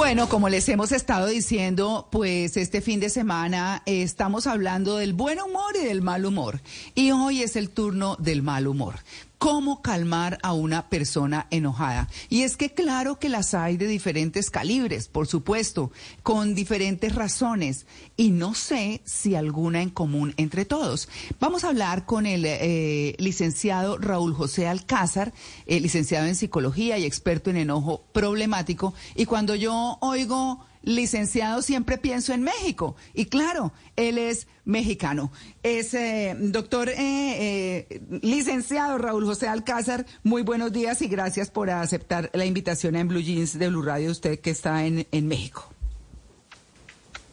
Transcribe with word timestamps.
Bueno, 0.00 0.30
como 0.30 0.48
les 0.48 0.66
hemos 0.70 0.92
estado 0.92 1.26
diciendo, 1.26 2.08
pues 2.10 2.56
este 2.56 2.80
fin 2.80 3.00
de 3.00 3.10
semana 3.10 3.82
estamos 3.84 4.46
hablando 4.46 4.96
del 4.96 5.12
buen 5.12 5.38
humor 5.38 5.76
y 5.76 5.84
del 5.84 6.00
mal 6.00 6.24
humor. 6.24 6.62
Y 6.94 7.10
hoy 7.10 7.42
es 7.42 7.54
el 7.54 7.68
turno 7.68 8.16
del 8.18 8.40
mal 8.40 8.66
humor 8.66 8.94
cómo 9.40 9.80
calmar 9.80 10.38
a 10.42 10.52
una 10.52 10.90
persona 10.90 11.46
enojada. 11.50 12.08
Y 12.28 12.42
es 12.42 12.58
que 12.58 12.74
claro 12.74 13.18
que 13.18 13.30
las 13.30 13.54
hay 13.54 13.78
de 13.78 13.86
diferentes 13.86 14.50
calibres, 14.50 15.08
por 15.08 15.26
supuesto, 15.26 15.90
con 16.22 16.54
diferentes 16.54 17.14
razones, 17.14 17.86
y 18.18 18.32
no 18.32 18.54
sé 18.54 19.00
si 19.06 19.34
alguna 19.34 19.80
en 19.80 19.88
común 19.88 20.34
entre 20.36 20.66
todos. 20.66 21.08
Vamos 21.40 21.64
a 21.64 21.68
hablar 21.68 22.04
con 22.04 22.26
el 22.26 22.44
eh, 22.44 23.16
licenciado 23.18 23.96
Raúl 23.96 24.34
José 24.34 24.68
Alcázar, 24.68 25.32
eh, 25.64 25.80
licenciado 25.80 26.26
en 26.26 26.36
psicología 26.36 26.98
y 26.98 27.06
experto 27.06 27.48
en 27.48 27.56
enojo 27.56 28.04
problemático, 28.12 28.92
y 29.14 29.24
cuando 29.24 29.54
yo 29.54 29.96
oigo 30.02 30.66
licenciado 30.82 31.62
siempre 31.62 31.98
pienso 31.98 32.32
en 32.32 32.42
México. 32.42 32.96
Y 33.14 33.26
claro, 33.26 33.72
él 33.96 34.18
es 34.18 34.46
mexicano. 34.64 35.32
Es 35.62 35.94
eh, 35.94 36.36
doctor 36.38 36.88
eh, 36.88 36.96
eh, 36.98 38.00
licenciado 38.22 38.98
Raúl 38.98 39.24
José 39.24 39.48
Alcázar. 39.48 40.06
Muy 40.22 40.42
buenos 40.42 40.72
días 40.72 41.02
y 41.02 41.08
gracias 41.08 41.50
por 41.50 41.70
aceptar 41.70 42.30
la 42.32 42.44
invitación 42.44 42.96
en 42.96 43.08
Blue 43.08 43.20
Jeans 43.20 43.58
de 43.58 43.68
Blue 43.68 43.82
Radio, 43.82 44.10
usted 44.10 44.40
que 44.40 44.50
está 44.50 44.86
en, 44.86 45.06
en 45.10 45.28
México. 45.28 45.72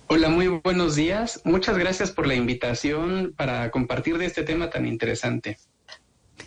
Hola, 0.10 0.30
muy 0.30 0.48
buenos 0.48 0.96
días. 0.96 1.42
Muchas 1.44 1.78
gracias 1.78 2.12
por 2.12 2.28
la 2.28 2.36
invitación 2.36 3.34
para 3.36 3.70
compartir 3.72 4.18
de 4.18 4.26
este 4.26 4.44
tema 4.44 4.70
tan 4.70 4.86
interesante. 4.86 5.58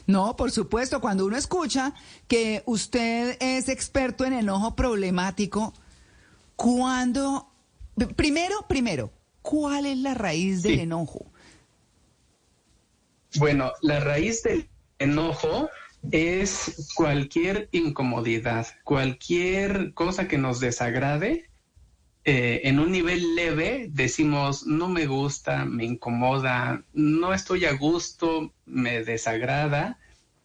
No, 0.06 0.34
por 0.34 0.50
supuesto, 0.50 1.00
cuando 1.00 1.26
uno 1.26 1.36
escucha 1.36 1.92
que 2.26 2.62
usted 2.64 3.36
es 3.38 3.68
experto 3.68 4.24
en 4.24 4.32
enojo 4.32 4.74
problemático, 4.74 5.74
cuando, 6.60 7.50
primero, 8.16 8.66
primero, 8.68 9.10
¿cuál 9.40 9.86
es 9.86 9.96
la 9.96 10.12
raíz 10.12 10.62
del 10.62 10.80
enojo? 10.80 11.32
Bueno, 13.36 13.72
la 13.80 14.00
raíz 14.00 14.42
del 14.42 14.68
enojo 14.98 15.70
es 16.12 16.92
cualquier 16.94 17.70
incomodidad, 17.72 18.66
cualquier 18.84 19.94
cosa 19.94 20.28
que 20.28 20.36
nos 20.36 20.60
desagrade. 20.60 21.48
Eh, 22.24 22.60
en 22.64 22.78
un 22.78 22.92
nivel 22.92 23.34
leve 23.34 23.86
decimos, 23.88 24.66
no 24.66 24.86
me 24.90 25.06
gusta, 25.06 25.64
me 25.64 25.86
incomoda, 25.86 26.84
no 26.92 27.32
estoy 27.32 27.64
a 27.64 27.72
gusto, 27.72 28.52
me 28.66 29.02
desagrada, 29.02 29.98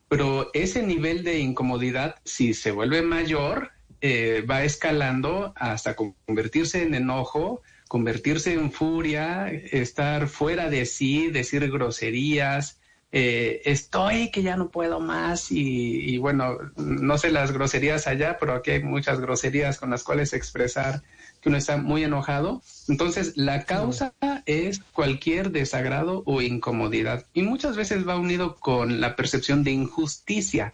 pero 0.08 0.50
ese 0.54 0.82
nivel 0.82 1.26
de 1.26 1.40
incomodidad, 1.40 2.16
si 2.24 2.54
se 2.54 2.72
vuelve 2.72 3.02
mayor, 3.02 3.75
eh, 4.02 4.46
va 4.50 4.64
escalando 4.64 5.54
hasta 5.56 5.96
convertirse 5.96 6.84
en 6.84 6.94
enojo, 6.94 7.62
convertirse 7.88 8.54
en 8.54 8.72
furia, 8.72 9.50
estar 9.50 10.28
fuera 10.28 10.70
de 10.70 10.86
sí, 10.86 11.30
decir 11.30 11.70
groserías. 11.72 12.80
Eh, 13.12 13.62
estoy 13.66 14.30
que 14.32 14.44
ya 14.44 14.58
no 14.58 14.70
puedo 14.70 15.00
más 15.00 15.48
y, 15.50 16.18
bueno, 16.18 16.58
no 16.76 17.18
sé 17.18 17.32
las 17.32 17.52
groserías 17.52 18.08
allá, 18.08 18.38
pero 18.40 18.54
aquí 18.54 18.72
hay 18.72 18.84
muchas 18.84 19.22
groserías 19.22 19.80
con 19.80 19.90
las 19.90 20.04
cuales 20.04 20.34
expresar 20.34 21.02
que 21.40 21.50
uno 21.50 21.58
está 21.58 21.78
muy 21.78 22.04
enojado. 22.04 22.62
Entonces, 22.90 23.38
la 23.38 23.64
causa 23.64 24.14
es 24.46 24.80
cualquier 24.92 25.52
desagrado 25.52 26.24
o 26.26 26.42
incomodidad 26.42 27.26
y 27.34 27.44
muchas 27.44 27.78
veces 27.78 28.08
va 28.08 28.18
unido 28.18 28.58
con 28.58 29.00
la 29.00 29.16
percepción 29.16 29.64
de 29.64 29.72
injusticia 29.72 30.74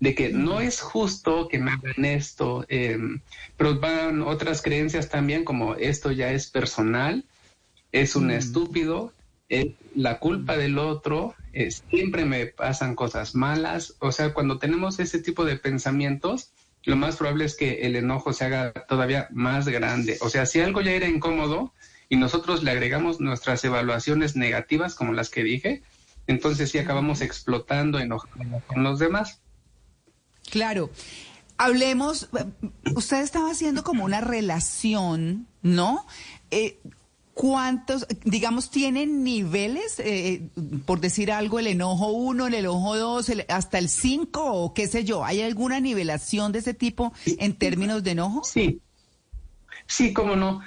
de 0.00 0.14
que 0.14 0.30
no 0.30 0.60
es 0.60 0.80
justo 0.80 1.48
que 1.48 1.58
me 1.58 1.72
hagan 1.72 2.04
esto, 2.04 2.64
em, 2.68 3.20
pero 3.56 3.78
van 3.78 4.22
otras 4.22 4.62
creencias 4.62 5.08
también 5.08 5.44
como 5.44 5.74
esto 5.74 6.12
ya 6.12 6.32
es 6.32 6.50
personal, 6.50 7.24
es 7.92 8.16
un 8.16 8.30
estúpido, 8.30 9.12
es 9.48 9.68
la 9.94 10.18
culpa 10.18 10.56
del 10.56 10.78
otro, 10.78 11.34
siempre 11.90 12.24
me 12.24 12.46
pasan 12.46 12.94
cosas 12.94 13.34
malas, 13.34 13.96
o 13.98 14.12
sea, 14.12 14.32
cuando 14.32 14.58
tenemos 14.58 15.00
ese 15.00 15.20
tipo 15.20 15.44
de 15.44 15.56
pensamientos, 15.56 16.52
lo 16.84 16.96
más 16.96 17.16
probable 17.16 17.44
es 17.44 17.56
que 17.56 17.82
el 17.82 17.96
enojo 17.96 18.32
se 18.32 18.44
haga 18.44 18.72
todavía 18.88 19.28
más 19.32 19.66
grande, 19.68 20.18
o 20.20 20.28
sea, 20.28 20.46
si 20.46 20.60
algo 20.60 20.80
ya 20.82 20.92
era 20.92 21.08
incómodo 21.08 21.72
y 22.08 22.16
nosotros 22.16 22.62
le 22.62 22.70
agregamos 22.70 23.20
nuestras 23.20 23.64
evaluaciones 23.64 24.36
negativas 24.36 24.94
como 24.94 25.12
las 25.12 25.30
que 25.30 25.42
dije, 25.42 25.82
entonces 26.26 26.70
sí 26.70 26.78
acabamos 26.78 27.22
explotando, 27.22 27.98
enojando 27.98 28.62
con 28.66 28.84
los 28.84 28.98
demás. 28.98 29.40
Claro. 30.50 30.90
Hablemos, 31.56 32.28
usted 32.94 33.20
estaba 33.20 33.50
haciendo 33.50 33.84
como 33.84 34.04
una 34.04 34.20
relación, 34.20 35.46
¿no? 35.62 36.06
Eh, 36.50 36.78
¿Cuántos, 37.34 38.06
digamos, 38.24 38.70
tienen 38.70 39.24
niveles, 39.24 39.98
eh, 39.98 40.48
por 40.84 41.00
decir 41.00 41.30
algo, 41.32 41.58
el 41.58 41.68
enojo 41.68 42.08
1, 42.08 42.48
el 42.48 42.54
enojo 42.54 42.96
2, 42.96 43.32
hasta 43.48 43.78
el 43.78 43.88
5 43.88 44.42
o 44.42 44.74
qué 44.74 44.88
sé 44.88 45.04
yo? 45.04 45.24
¿Hay 45.24 45.40
alguna 45.40 45.80
nivelación 45.80 46.52
de 46.52 46.58
ese 46.58 46.74
tipo 46.74 47.12
en 47.24 47.54
términos 47.54 48.02
de 48.02 48.10
enojo? 48.10 48.42
Sí, 48.44 48.80
sí, 49.86 50.12
cómo 50.12 50.36
no. 50.36 50.60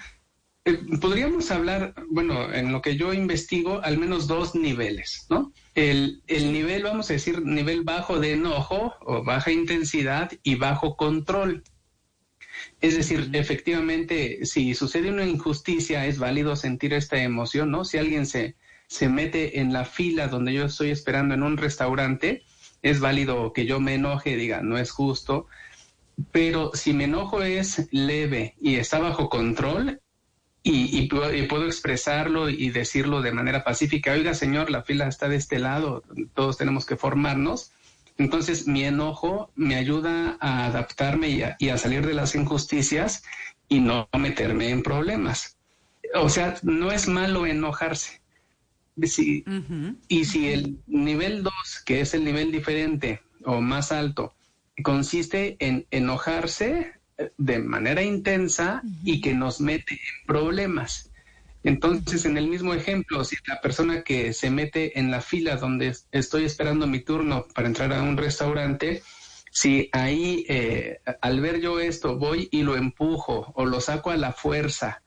Eh, 0.66 0.80
podríamos 1.02 1.52
hablar, 1.52 1.94
bueno, 2.10 2.52
en 2.54 2.72
lo 2.72 2.82
que 2.82 2.96
yo 2.96 3.14
investigo, 3.14 3.82
al 3.84 3.98
menos 3.98 4.28
dos 4.28 4.56
niveles, 4.56 5.26
¿no? 5.30 5.52
El, 5.76 6.22
el, 6.28 6.54
nivel, 6.54 6.84
vamos 6.84 7.10
a 7.10 7.14
decir, 7.14 7.44
nivel 7.44 7.84
bajo 7.84 8.20
de 8.20 8.34
enojo 8.34 8.94
o 9.02 9.24
baja 9.24 9.52
intensidad 9.52 10.32
y 10.44 10.56
bajo 10.56 10.96
control. 10.96 11.64
Es 12.80 12.96
decir, 12.96 13.30
efectivamente, 13.34 14.46
si 14.46 14.76
sucede 14.76 15.10
una 15.10 15.26
injusticia, 15.26 16.06
es 16.06 16.20
válido 16.20 16.56
sentir 16.56 16.94
esta 16.94 17.22
emoción, 17.22 17.72
¿no? 17.72 17.86
Si 17.86 17.98
alguien 17.98 18.26
se, 18.26 18.56
se 18.88 19.10
mete 19.10 19.60
en 19.60 19.74
la 19.74 19.86
fila 19.86 20.28
donde 20.28 20.54
yo 20.54 20.66
estoy 20.66 20.92
esperando 20.92 21.34
en 21.34 21.42
un 21.42 21.58
restaurante, 21.58 22.44
es 22.84 23.00
válido 23.00 23.54
que 23.54 23.66
yo 23.66 23.80
me 23.80 23.96
enoje 23.96 24.32
y 24.32 24.36
diga, 24.36 24.62
no 24.62 24.78
es 24.78 24.92
justo. 24.92 25.48
Pero 26.32 26.72
si 26.76 26.94
mi 26.94 27.06
enojo 27.06 27.42
es 27.42 27.88
leve 27.92 28.56
y 28.62 28.76
está 28.76 29.00
bajo 29.00 29.30
control, 29.30 30.03
y, 30.66 31.08
puedo, 31.08 31.66
expresarlo 31.66 32.50
y 32.50 32.70
decirlo 32.70 33.22
de 33.22 33.34
manera 33.34 33.66
pacífica, 33.66 34.14
oiga 34.14 34.34
señor, 34.34 34.72
la 34.72 34.84
fila 34.84 35.08
está 35.08 35.28
de 35.28 35.36
este 35.36 35.60
lado, 35.60 36.04
todos 36.34 36.58
tenemos 36.58 36.86
que 36.86 36.96
formarnos. 36.96 37.72
Entonces 38.18 38.68
mi 38.68 38.86
enojo 38.86 39.52
me 39.56 39.76
ayuda 39.76 40.38
a 40.40 40.66
adaptarme 40.66 41.56
y 41.60 41.70
a, 41.70 41.78
salir 41.78 42.06
de 42.06 42.14
las 42.14 42.36
injusticias 42.36 43.24
y 43.68 43.80
no 43.80 44.08
meterme 44.18 44.70
en 44.70 44.84
problemas. 44.84 45.58
O 46.16 46.30
sea, 46.30 46.56
no 46.62 46.92
es 46.92 47.08
malo 47.08 47.46
enojarse. 47.46 48.22
Y 48.96 50.26
si 50.26 50.48
el 50.48 50.78
nivel 50.88 51.44
2, 51.44 51.54
que 51.86 52.02
es 52.02 52.14
el 52.14 52.24
nivel 52.24 52.52
diferente 52.52 53.22
o 53.44 53.60
más 53.60 53.92
alto, 53.92 54.34
consiste 54.82 55.58
en 55.60 55.88
enojarse, 55.92 56.94
de 57.38 57.60
manera 57.60 58.02
intensa 58.02 58.82
y 59.04 59.22
que 59.22 59.34
nos 59.34 59.62
mete 59.62 59.94
en 59.94 60.26
problemas. 60.28 61.10
Entonces, 61.64 62.26
en 62.26 62.38
el 62.38 62.48
mismo 62.48 62.74
ejemplo, 62.74 63.24
si 63.24 63.38
la 63.48 63.62
persona 63.62 64.04
que 64.04 64.34
se 64.34 64.50
mete 64.50 65.00
en 65.00 65.12
la 65.12 65.22
fila 65.22 65.56
donde 65.56 65.96
estoy 66.12 66.44
esperando 66.44 66.88
mi 66.88 67.00
turno 67.00 67.46
para 67.54 67.68
entrar 67.68 67.94
a 67.94 68.04
un 68.04 68.18
restaurante, 68.18 69.02
si 69.50 69.90
ahí 69.94 70.46
eh, 70.50 71.00
al 71.22 71.40
ver 71.40 71.62
yo 71.62 71.80
esto 71.80 72.18
voy 72.18 72.50
y 72.52 72.64
lo 72.64 72.76
empujo 72.76 73.54
o 73.56 73.66
lo 73.66 73.80
saco 73.80 74.12
a 74.12 74.18
la 74.18 74.34
fuerza, 74.34 75.02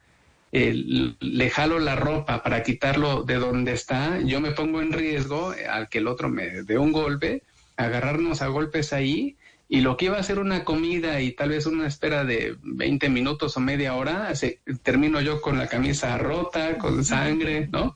le 0.52 1.50
jalo 1.50 1.78
la 1.78 1.96
ropa 1.96 2.42
para 2.42 2.62
quitarlo 2.62 3.24
de 3.24 3.34
donde 3.34 3.72
está, 3.72 4.18
yo 4.20 4.40
me 4.40 4.52
pongo 4.52 4.80
en 4.80 4.92
riesgo 4.92 5.52
al 5.68 5.88
que 5.90 5.98
el 5.98 6.06
otro 6.06 6.30
me 6.30 6.62
dé 6.62 6.78
un 6.78 6.92
golpe, 6.92 7.42
agarrarnos 7.76 8.40
a 8.40 8.46
golpes 8.46 8.94
ahí 8.94 9.36
y 9.68 9.80
lo 9.80 9.96
que 9.96 10.06
iba 10.06 10.18
a 10.18 10.22
ser 10.22 10.38
una 10.38 10.64
comida 10.64 11.20
y 11.20 11.32
tal 11.32 11.50
vez 11.50 11.66
una 11.66 11.86
espera 11.86 12.24
de 12.24 12.56
20 12.62 13.08
minutos 13.08 13.56
o 13.56 13.60
media 13.60 13.94
hora, 13.96 14.34
se, 14.34 14.60
termino 14.82 15.20
yo 15.20 15.40
con 15.40 15.58
la 15.58 15.66
camisa 15.66 16.16
rota, 16.18 16.78
con 16.78 17.04
sangre, 17.04 17.68
¿no? 17.72 17.94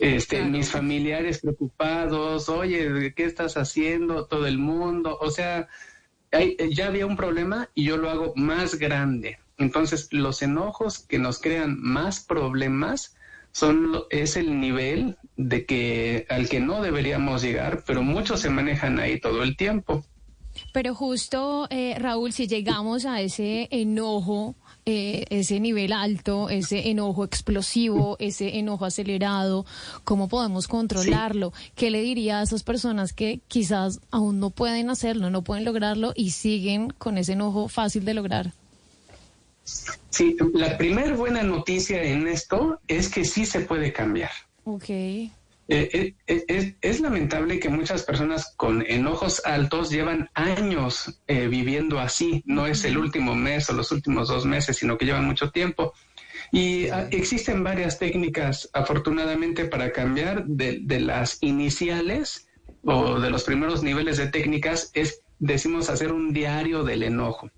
Este, 0.00 0.42
mis 0.42 0.70
familiares 0.70 1.38
preocupados, 1.38 2.48
oye, 2.48 3.14
¿qué 3.14 3.24
estás 3.24 3.56
haciendo? 3.56 4.26
Todo 4.26 4.48
el 4.48 4.58
mundo, 4.58 5.16
o 5.20 5.30
sea, 5.30 5.68
ya 6.70 6.86
había 6.86 7.06
un 7.06 7.16
problema 7.16 7.70
y 7.74 7.84
yo 7.84 7.96
lo 7.96 8.10
hago 8.10 8.32
más 8.34 8.74
grande. 8.74 9.38
Entonces, 9.56 10.08
los 10.10 10.42
enojos 10.42 10.98
que 10.98 11.20
nos 11.20 11.40
crean 11.40 11.80
más 11.80 12.18
problemas 12.20 13.16
son 13.52 14.02
es 14.10 14.36
el 14.36 14.58
nivel 14.58 15.16
de 15.36 15.64
que 15.64 16.26
al 16.28 16.48
que 16.48 16.58
no 16.58 16.82
deberíamos 16.82 17.42
llegar, 17.42 17.84
pero 17.86 18.02
muchos 18.02 18.40
se 18.40 18.50
manejan 18.50 18.98
ahí 18.98 19.20
todo 19.20 19.44
el 19.44 19.56
tiempo. 19.56 20.04
Pero 20.72 20.94
justo, 20.94 21.66
eh, 21.70 21.96
Raúl, 21.98 22.32
si 22.32 22.46
llegamos 22.46 23.06
a 23.06 23.20
ese 23.20 23.68
enojo, 23.70 24.54
eh, 24.86 25.24
ese 25.30 25.60
nivel 25.60 25.92
alto, 25.92 26.50
ese 26.50 26.90
enojo 26.90 27.24
explosivo, 27.24 28.16
ese 28.18 28.58
enojo 28.58 28.84
acelerado, 28.84 29.64
¿cómo 30.04 30.28
podemos 30.28 30.68
controlarlo? 30.68 31.52
¿Qué 31.74 31.90
le 31.90 32.02
diría 32.02 32.40
a 32.40 32.42
esas 32.42 32.62
personas 32.62 33.12
que 33.12 33.40
quizás 33.48 34.00
aún 34.10 34.40
no 34.40 34.50
pueden 34.50 34.90
hacerlo, 34.90 35.30
no 35.30 35.42
pueden 35.42 35.64
lograrlo 35.64 36.12
y 36.14 36.30
siguen 36.30 36.90
con 36.90 37.16
ese 37.16 37.32
enojo 37.32 37.68
fácil 37.68 38.04
de 38.04 38.14
lograr? 38.14 38.52
Sí, 40.10 40.36
la 40.52 40.76
primera 40.76 41.16
buena 41.16 41.42
noticia 41.42 42.02
en 42.02 42.28
esto 42.28 42.78
es 42.86 43.08
que 43.08 43.24
sí 43.24 43.46
se 43.46 43.60
puede 43.60 43.92
cambiar. 43.92 44.30
Ok. 44.64 44.90
Eh, 45.66 46.14
eh, 46.26 46.76
es, 46.80 47.00
lamentable 47.00 47.58
que 47.58 47.68
muchas 47.68 48.02
personas 48.02 48.54
con 48.56 48.82
enojos 48.82 49.42
altos 49.44 49.90
llevan 49.90 50.28
años 50.34 51.20
viviendo 51.26 51.98
así. 51.98 52.42
No 52.46 52.66
es 52.66 52.84
el 52.84 52.98
último 52.98 53.34
mes 53.34 53.70
o 53.70 53.72
los 53.72 53.90
últimos 53.92 54.28
dos 54.28 54.44
meses, 54.44 54.76
sino 54.76 54.98
que 54.98 55.06
llevan 55.06 55.24
mucho 55.24 55.50
tiempo. 55.50 55.92
Y 56.52 56.88
ah, 56.88 57.08
existen 57.10 57.64
varias 57.64 57.98
técnicas, 57.98 58.68
afortunadamente, 58.72 59.64
para 59.64 59.92
cambiar 59.92 60.44
de, 60.46 60.80
de, 60.82 61.00
las 61.00 61.38
iniciales 61.40 62.46
o 62.84 63.18
de 63.18 63.30
los 63.30 63.44
primeros 63.44 63.82
niveles 63.82 64.18
de 64.18 64.26
técnicas, 64.26 64.90
es, 64.94 65.22
decimos, 65.38 65.88
hacer 65.88 66.12
un 66.12 66.32
diario 66.32 66.84
del 66.84 67.02
enojo. 67.02 67.50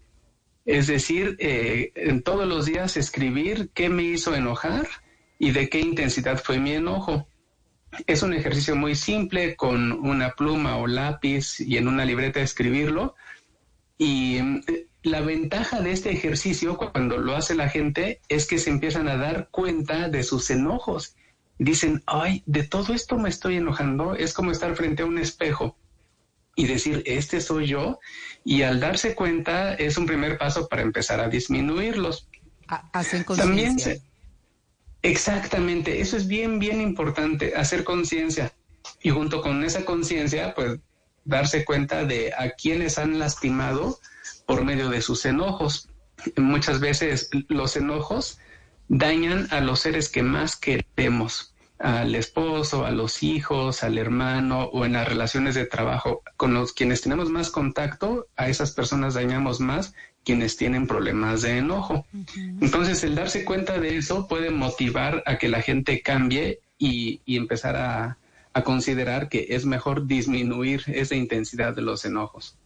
Es 0.66 0.88
decir, 0.88 1.36
eh, 1.38 1.92
en 1.94 2.22
todos 2.22 2.46
los 2.46 2.66
días 2.66 2.96
escribir 2.96 3.70
qué 3.72 3.88
me 3.88 4.02
hizo 4.02 4.34
enojar 4.34 4.86
y 5.38 5.52
de 5.52 5.68
qué 5.68 5.80
intensidad 5.80 6.42
fue 6.42 6.58
mi 6.58 6.72
enojo. 6.72 7.28
Es 8.06 8.22
un 8.22 8.34
ejercicio 8.34 8.76
muy 8.76 8.94
simple 8.94 9.56
con 9.56 9.92
una 9.92 10.30
pluma 10.30 10.76
o 10.76 10.86
lápiz 10.86 11.60
y 11.60 11.76
en 11.76 11.88
una 11.88 12.04
libreta 12.04 12.40
escribirlo. 12.40 13.14
Y 13.98 14.38
eh, 14.38 14.86
la 15.02 15.20
ventaja 15.20 15.80
de 15.80 15.92
este 15.92 16.10
ejercicio 16.10 16.76
cuando 16.76 17.18
lo 17.18 17.36
hace 17.36 17.54
la 17.54 17.68
gente 17.68 18.20
es 18.28 18.46
que 18.46 18.58
se 18.58 18.70
empiezan 18.70 19.08
a 19.08 19.16
dar 19.16 19.48
cuenta 19.50 20.08
de 20.08 20.22
sus 20.22 20.50
enojos. 20.50 21.14
Dicen, 21.58 22.02
ay, 22.06 22.42
de 22.46 22.64
todo 22.64 22.92
esto 22.92 23.16
me 23.16 23.28
estoy 23.28 23.56
enojando. 23.56 24.14
Es 24.14 24.34
como 24.34 24.50
estar 24.50 24.74
frente 24.76 25.02
a 25.02 25.06
un 25.06 25.18
espejo 25.18 25.76
y 26.54 26.66
decir, 26.66 27.02
este 27.06 27.40
soy 27.40 27.68
yo. 27.68 28.00
Y 28.44 28.62
al 28.62 28.80
darse 28.80 29.14
cuenta 29.14 29.74
es 29.74 29.96
un 29.96 30.06
primer 30.06 30.38
paso 30.38 30.68
para 30.68 30.82
empezar 30.82 31.20
a 31.20 31.28
disminuirlos. 31.28 32.28
Hacen 32.92 33.22
conciencia. 33.22 33.96
Exactamente, 35.06 36.00
eso 36.00 36.16
es 36.16 36.26
bien, 36.26 36.58
bien 36.58 36.80
importante, 36.80 37.54
hacer 37.54 37.84
conciencia. 37.84 38.52
Y 39.00 39.10
junto 39.10 39.40
con 39.40 39.62
esa 39.62 39.84
conciencia, 39.84 40.52
pues 40.52 40.80
darse 41.24 41.64
cuenta 41.64 42.04
de 42.04 42.32
a 42.36 42.50
quienes 42.50 42.98
han 42.98 43.20
lastimado 43.20 44.00
por 44.46 44.64
medio 44.64 44.88
de 44.88 45.02
sus 45.02 45.24
enojos. 45.24 45.88
Muchas 46.36 46.80
veces 46.80 47.30
los 47.46 47.76
enojos 47.76 48.40
dañan 48.88 49.46
a 49.52 49.60
los 49.60 49.78
seres 49.78 50.08
que 50.08 50.24
más 50.24 50.56
queremos, 50.56 51.54
al 51.78 52.16
esposo, 52.16 52.84
a 52.84 52.90
los 52.90 53.22
hijos, 53.22 53.84
al 53.84 53.98
hermano 53.98 54.64
o 54.64 54.86
en 54.86 54.94
las 54.94 55.06
relaciones 55.06 55.54
de 55.54 55.66
trabajo. 55.66 56.24
Con 56.36 56.52
los 56.52 56.72
quienes 56.72 57.02
tenemos 57.02 57.30
más 57.30 57.50
contacto, 57.50 58.26
a 58.34 58.48
esas 58.48 58.72
personas 58.72 59.14
dañamos 59.14 59.60
más 59.60 59.94
quienes 60.26 60.56
tienen 60.56 60.88
problemas 60.88 61.42
de 61.42 61.58
enojo. 61.58 62.04
Entonces, 62.60 63.04
el 63.04 63.14
darse 63.14 63.44
cuenta 63.44 63.78
de 63.78 63.96
eso 63.96 64.26
puede 64.26 64.50
motivar 64.50 65.22
a 65.24 65.38
que 65.38 65.48
la 65.48 65.62
gente 65.62 66.02
cambie 66.02 66.58
y, 66.78 67.20
empezar 67.26 67.76
a, 67.76 68.18
considerar 68.64 69.28
que 69.28 69.48
es 69.50 69.66
mejor 69.66 70.06
disminuir 70.06 70.82
esa 70.88 71.14
intensidad 71.14 71.76
de 71.76 71.82
los 71.82 72.04
enojos. 72.06 72.56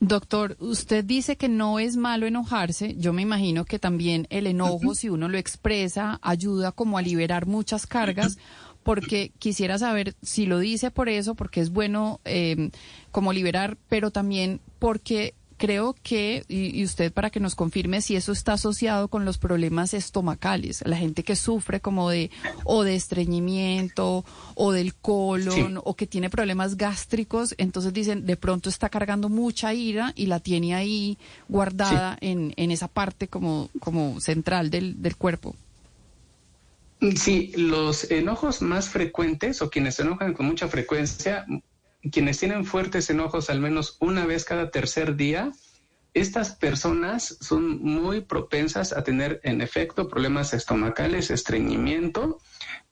Doctor, 0.00 0.56
usted 0.58 1.04
dice 1.04 1.36
que 1.36 1.48
no 1.48 1.78
es 1.78 1.96
malo 1.96 2.26
enojarse. 2.26 2.94
Yo 2.98 3.12
me 3.12 3.22
imagino 3.22 3.64
que 3.64 3.78
también 3.78 4.26
el 4.28 4.48
enojo, 4.48 4.96
si 4.96 5.08
uno 5.08 5.28
lo 5.28 5.38
expresa, 5.38 6.18
ayuda 6.22 6.72
como 6.72 6.98
a 6.98 7.02
liberar 7.02 7.46
muchas 7.46 7.86
cargas. 7.86 8.36
Porque 8.82 9.32
quisiera 9.38 9.78
saber 9.78 10.14
si 10.20 10.44
lo 10.44 10.58
dice 10.58 10.90
por 10.90 11.08
eso, 11.08 11.34
porque 11.36 11.60
es 11.60 11.70
bueno 11.70 12.20
eh, 12.26 12.70
como 13.12 13.32
liberar, 13.32 13.78
pero 13.88 14.10
también 14.10 14.60
porque 14.78 15.32
creo 15.56 15.94
que, 16.02 16.44
y, 16.48 16.82
usted 16.84 17.12
para 17.12 17.30
que 17.30 17.40
nos 17.40 17.54
confirme 17.54 18.00
si 18.00 18.16
eso 18.16 18.32
está 18.32 18.54
asociado 18.54 19.08
con 19.08 19.24
los 19.24 19.38
problemas 19.38 19.94
estomacales, 19.94 20.82
la 20.86 20.96
gente 20.96 21.22
que 21.22 21.36
sufre 21.36 21.80
como 21.80 22.10
de 22.10 22.30
o 22.64 22.82
de 22.82 22.94
estreñimiento 22.94 24.24
o 24.54 24.72
del 24.72 24.94
colon 24.94 25.80
o 25.82 25.94
que 25.94 26.06
tiene 26.06 26.30
problemas 26.30 26.76
gástricos, 26.76 27.54
entonces 27.58 27.92
dicen 27.92 28.26
de 28.26 28.36
pronto 28.36 28.68
está 28.68 28.88
cargando 28.88 29.28
mucha 29.28 29.74
ira 29.74 30.12
y 30.16 30.26
la 30.26 30.40
tiene 30.40 30.74
ahí 30.74 31.18
guardada 31.48 32.16
en, 32.20 32.52
en 32.56 32.70
esa 32.70 32.88
parte 32.88 33.28
como, 33.28 33.70
como 33.80 34.20
central 34.20 34.70
del, 34.70 35.02
del 35.02 35.16
cuerpo. 35.16 35.54
Sí, 37.16 37.52
los 37.56 38.10
enojos 38.10 38.62
más 38.62 38.88
frecuentes 38.88 39.60
o 39.60 39.68
quienes 39.68 39.96
se 39.96 40.02
enojan 40.02 40.32
con 40.32 40.46
mucha 40.46 40.68
frecuencia 40.68 41.44
quienes 42.10 42.38
tienen 42.38 42.64
fuertes 42.64 43.10
enojos 43.10 43.50
al 43.50 43.60
menos 43.60 43.96
una 44.00 44.26
vez 44.26 44.44
cada 44.44 44.70
tercer 44.70 45.16
día, 45.16 45.52
estas 46.14 46.52
personas 46.54 47.38
son 47.40 47.82
muy 47.82 48.20
propensas 48.20 48.92
a 48.92 49.02
tener 49.02 49.40
en 49.42 49.60
efecto 49.60 50.08
problemas 50.08 50.54
estomacales, 50.54 51.30
estreñimiento, 51.30 52.38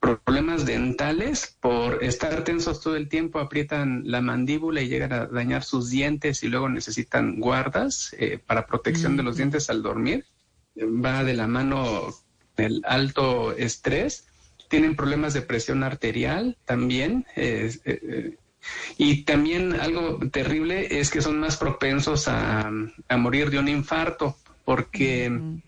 problemas 0.01 0.67
dentales, 0.67 1.57
por 1.61 2.03
estar 2.03 2.43
tensos 2.43 2.81
todo 2.81 2.97
el 2.97 3.09
tiempo, 3.09 3.39
aprietan 3.39 4.03
la 4.05 4.21
mandíbula 4.21 4.83
y 4.83 4.89
llegan 4.89 5.13
a 5.13 5.27
dañar 5.27 5.63
sus 5.63 5.89
dientes 5.89 6.43
y 6.43 6.49
luego 6.49 6.69
necesitan 6.69 7.39
guardas 7.39 8.13
eh, 8.19 8.41
para 8.45 8.67
protección 8.67 9.17
de 9.17 9.23
los 9.23 9.37
dientes 9.37 9.71
al 9.71 9.83
dormir. 9.83 10.27
Va 10.77 11.23
de 11.23 11.35
la 11.35 11.47
mano 11.47 12.09
el 12.57 12.83
alto 12.85 13.53
estrés. 13.53 14.27
Tienen 14.69 14.97
problemas 14.97 15.33
de 15.33 15.43
presión 15.43 15.85
arterial 15.85 16.59
también. 16.65 17.25
Eh, 17.37 17.73
eh, 17.85 18.37
y 18.99 19.25
también 19.25 19.81
algo 19.81 20.19
terrible 20.31 21.01
es 21.01 21.11
que 21.11 21.23
son 21.23 21.39
más 21.41 21.57
propensos 21.57 22.29
a, 22.29 22.71
morir 23.17 23.51
de 23.51 23.59
un 23.59 23.69
infarto, 23.69 24.37
porque 24.65 25.25
en, 25.25 25.63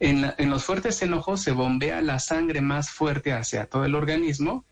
en, 0.00 0.50
los 0.50 0.64
fuertes 0.64 1.00
enojos 1.02 1.42
se 1.42 1.52
bombea 1.52 2.00
la 2.02 2.18
sangre 2.18 2.60
más 2.60 2.90
fuerte 2.90 3.32
hacia 3.32 3.66
todo 3.66 3.84
el 3.84 3.94
organismo 3.94 4.64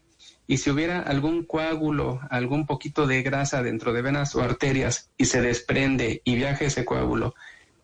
y 0.46 0.58
si 0.58 0.70
hubiera 0.70 1.00
algún 1.00 1.44
coágulo, 1.44 2.20
algún 2.30 2.66
poquito 2.66 3.06
de 3.06 3.22
grasa 3.22 3.62
dentro 3.62 3.92
de 3.92 4.02
venas 4.02 4.34
o 4.36 4.42
arterias 4.42 5.10
y 5.16 5.24
se 5.24 5.40
desprende 5.40 6.22
y 6.24 6.36
viaja 6.36 6.64
ese 6.64 6.84
coágulo, 6.84 7.34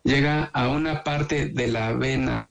llega 0.03 0.45
a 0.53 0.69
una 0.69 1.03
parte 1.03 1.47
de 1.47 1.67
la 1.67 1.93
vena 1.93 2.49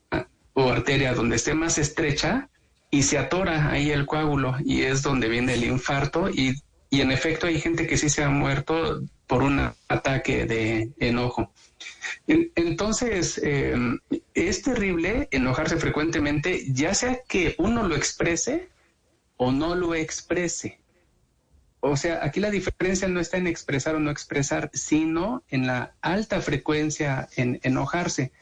o 0.54 0.70
arteria 0.70 1.14
donde 1.14 1.36
esté 1.36 1.54
más 1.54 1.78
estrecha 1.78 2.50
y 2.90 3.04
se 3.04 3.18
atora 3.18 3.70
ahí 3.70 3.90
el 3.90 4.04
coágulo 4.04 4.56
y 4.64 4.82
es 4.82 5.02
donde 5.02 5.28
viene 5.28 5.54
el 5.54 5.64
infarto 5.64 6.28
y 6.28 6.54
y 6.92 7.00
en 7.00 7.10
efecto 7.10 7.46
hay 7.46 7.58
gente 7.58 7.86
que 7.86 7.96
sí 7.96 8.10
se 8.10 8.22
ha 8.22 8.28
muerto 8.28 9.00
por 9.26 9.42
un 9.42 9.72
ataque 9.88 10.44
de 10.44 10.92
enojo. 10.98 11.50
Entonces, 12.26 13.40
eh, 13.42 13.74
es 14.34 14.60
terrible 14.60 15.26
enojarse 15.30 15.78
frecuentemente, 15.78 16.70
ya 16.70 16.92
sea 16.92 17.20
que 17.26 17.54
uno 17.56 17.88
lo 17.88 17.96
exprese 17.96 18.68
o 19.38 19.50
no 19.50 19.74
lo 19.74 19.94
exprese. 19.94 20.80
O 21.80 21.96
sea, 21.96 22.22
aquí 22.22 22.40
la 22.40 22.50
diferencia 22.50 23.08
no 23.08 23.20
está 23.20 23.38
en 23.38 23.46
expresar 23.46 23.94
o 23.94 23.98
no 23.98 24.10
expresar, 24.10 24.68
sino 24.74 25.44
en 25.48 25.66
la 25.66 25.94
alta 26.02 26.42
frecuencia 26.42 27.26
en 27.36 27.58
enojarse. 27.62 28.32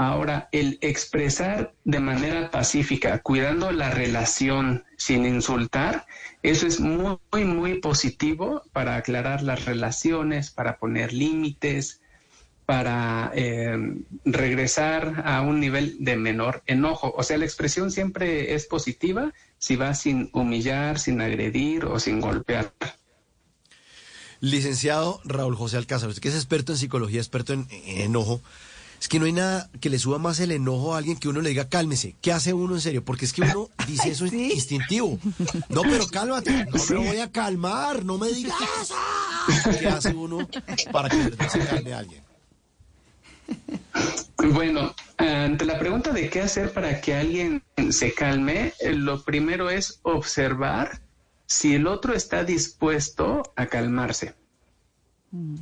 Ahora, 0.00 0.48
el 0.52 0.78
expresar 0.80 1.74
de 1.82 1.98
manera 1.98 2.52
pacífica, 2.52 3.18
cuidando 3.18 3.72
la 3.72 3.90
relación 3.90 4.84
sin 4.96 5.26
insultar, 5.26 6.06
eso 6.44 6.68
es 6.68 6.78
muy, 6.78 7.18
muy 7.32 7.80
positivo 7.80 8.62
para 8.72 8.94
aclarar 8.94 9.42
las 9.42 9.64
relaciones, 9.64 10.52
para 10.52 10.78
poner 10.78 11.12
límites, 11.12 12.00
para 12.64 13.32
eh, 13.34 13.76
regresar 14.24 15.24
a 15.26 15.40
un 15.40 15.58
nivel 15.58 15.96
de 15.98 16.14
menor 16.14 16.62
enojo. 16.66 17.12
O 17.16 17.24
sea, 17.24 17.36
la 17.36 17.44
expresión 17.46 17.90
siempre 17.90 18.54
es 18.54 18.66
positiva 18.66 19.32
si 19.58 19.74
va 19.74 19.96
sin 19.96 20.30
humillar, 20.32 21.00
sin 21.00 21.20
agredir 21.20 21.86
o 21.86 21.98
sin 21.98 22.20
golpear. 22.20 22.72
Licenciado 24.38 25.20
Raúl 25.24 25.56
José 25.56 25.76
Alcázar, 25.76 26.08
usted 26.08 26.22
que 26.22 26.28
es 26.28 26.36
experto 26.36 26.70
en 26.70 26.78
psicología, 26.78 27.18
experto 27.18 27.52
en 27.52 27.66
enojo. 27.72 28.40
Es 29.00 29.08
que 29.08 29.18
no 29.18 29.26
hay 29.26 29.32
nada 29.32 29.70
que 29.80 29.90
le 29.90 29.98
suba 29.98 30.18
más 30.18 30.40
el 30.40 30.50
enojo 30.50 30.94
a 30.94 30.98
alguien 30.98 31.16
que 31.16 31.28
uno 31.28 31.40
le 31.40 31.50
diga 31.50 31.68
cálmese. 31.68 32.16
¿Qué 32.20 32.32
hace 32.32 32.52
uno 32.52 32.74
en 32.74 32.80
serio? 32.80 33.04
Porque 33.04 33.24
es 33.24 33.32
que 33.32 33.42
uno 33.42 33.68
dice 33.86 34.10
eso 34.10 34.26
instintivo. 34.26 35.18
No, 35.68 35.82
pero 35.82 36.06
cálmate. 36.08 36.66
No 36.66 37.00
me 37.00 37.06
voy 37.08 37.18
a 37.18 37.30
calmar. 37.30 38.04
No 38.04 38.18
me 38.18 38.28
digas 38.28 38.56
eso. 38.82 38.94
¿Qué 39.78 39.86
hace 39.86 40.14
uno 40.14 40.48
para 40.92 41.08
que 41.08 41.48
se 41.48 41.58
calme 41.60 41.92
a 41.92 41.98
alguien? 41.98 42.22
Bueno, 44.52 44.94
ante 45.16 45.64
la 45.64 45.78
pregunta 45.78 46.12
de 46.12 46.28
qué 46.28 46.42
hacer 46.42 46.72
para 46.72 47.00
que 47.00 47.14
alguien 47.14 47.62
se 47.90 48.12
calme, 48.12 48.72
eh, 48.80 48.92
lo 48.92 49.22
primero 49.22 49.70
es 49.70 50.00
observar 50.02 51.00
si 51.46 51.74
el 51.74 51.86
otro 51.86 52.14
está 52.14 52.44
dispuesto 52.44 53.42
a 53.56 53.66
calmarse. 53.66 54.34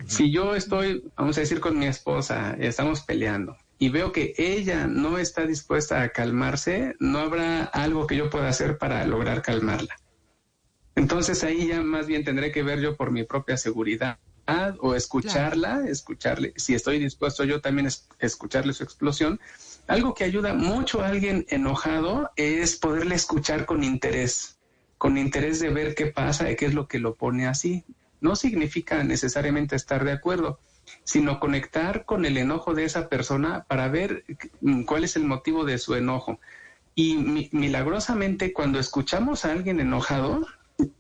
Si 0.07 0.31
yo 0.31 0.55
estoy, 0.55 1.03
vamos 1.17 1.37
a 1.39 1.41
decir, 1.41 1.61
con 1.61 1.79
mi 1.79 1.87
esposa, 1.87 2.57
estamos 2.59 3.01
peleando 3.03 3.57
y 3.79 3.89
veo 3.89 4.13
que 4.13 4.35
ella 4.39 4.87
no 4.87 5.19
está 5.19 5.47
dispuesta 5.47 6.03
a 6.03 6.11
calmarse, 6.11 6.95
no 6.99 7.19
habrá 7.19 7.65
algo 7.65 8.07
que 8.07 8.17
yo 8.17 8.31
pueda 8.31 8.49
hacer 8.49 8.79
para 8.79 9.05
lograr 9.07 9.43
calmarla. 9.43 9.97
Entonces 10.95 11.45
ahí 11.45 11.69
ya 11.69 11.83
más 11.83 12.07
bien 12.07 12.25
tendré 12.25 12.51
que 12.53 12.63
ver 12.63 12.81
yo 12.81 12.97
por 12.97 13.11
mi 13.11 13.25
propia 13.25 13.57
seguridad. 13.57 14.19
o 14.79 14.95
escucharla, 14.95 15.85
escucharle, 15.89 16.53
si 16.57 16.75
estoy 16.75 17.01
dispuesto 17.01 17.43
yo 17.43 17.61
también 17.61 17.89
es 17.89 18.09
escucharle 18.21 18.73
su 18.73 18.85
explosión. 18.85 19.41
Algo 19.89 20.15
que 20.15 20.23
ayuda 20.23 20.55
mucho 20.55 21.03
a 21.03 21.09
alguien 21.09 21.45
enojado 21.49 22.31
es 22.37 22.77
poderle 22.77 23.17
escuchar 23.17 23.67
con 23.67 23.83
interés, 23.83 24.59
con 24.99 25.19
interés 25.19 25.59
de 25.59 25.71
ver 25.71 25.97
qué 25.97 26.07
pasa 26.07 26.49
y 26.49 26.55
qué 26.55 26.67
es 26.67 26.75
lo 26.75 26.87
que 26.87 27.01
lo 27.01 27.17
pone 27.17 27.49
así. 27.49 27.85
No 28.21 28.37
significa 28.37 29.03
necesariamente 29.05 29.77
estar 29.77 30.05
de 30.05 30.13
acuerdo, 30.13 30.59
sino 31.05 31.41
conectar 31.41 32.05
con 32.05 32.25
el 32.25 32.37
enojo 32.37 32.75
de 32.75 32.85
esa 32.85 33.09
persona 33.09 33.65
para 33.65 33.89
ver 33.89 34.25
mm, 34.61 34.83
cuál 34.83 35.05
es 35.05 35.17
el 35.17 35.25
motivo 35.25 35.65
de 35.65 35.79
su 35.79 35.95
enojo. 35.95 36.41
Y 36.95 37.17
milagrosamente 37.53 38.53
cuando 38.53 38.79
escuchamos 38.79 39.45
a 39.45 39.53
alguien 39.53 39.81
enojado, 39.81 40.47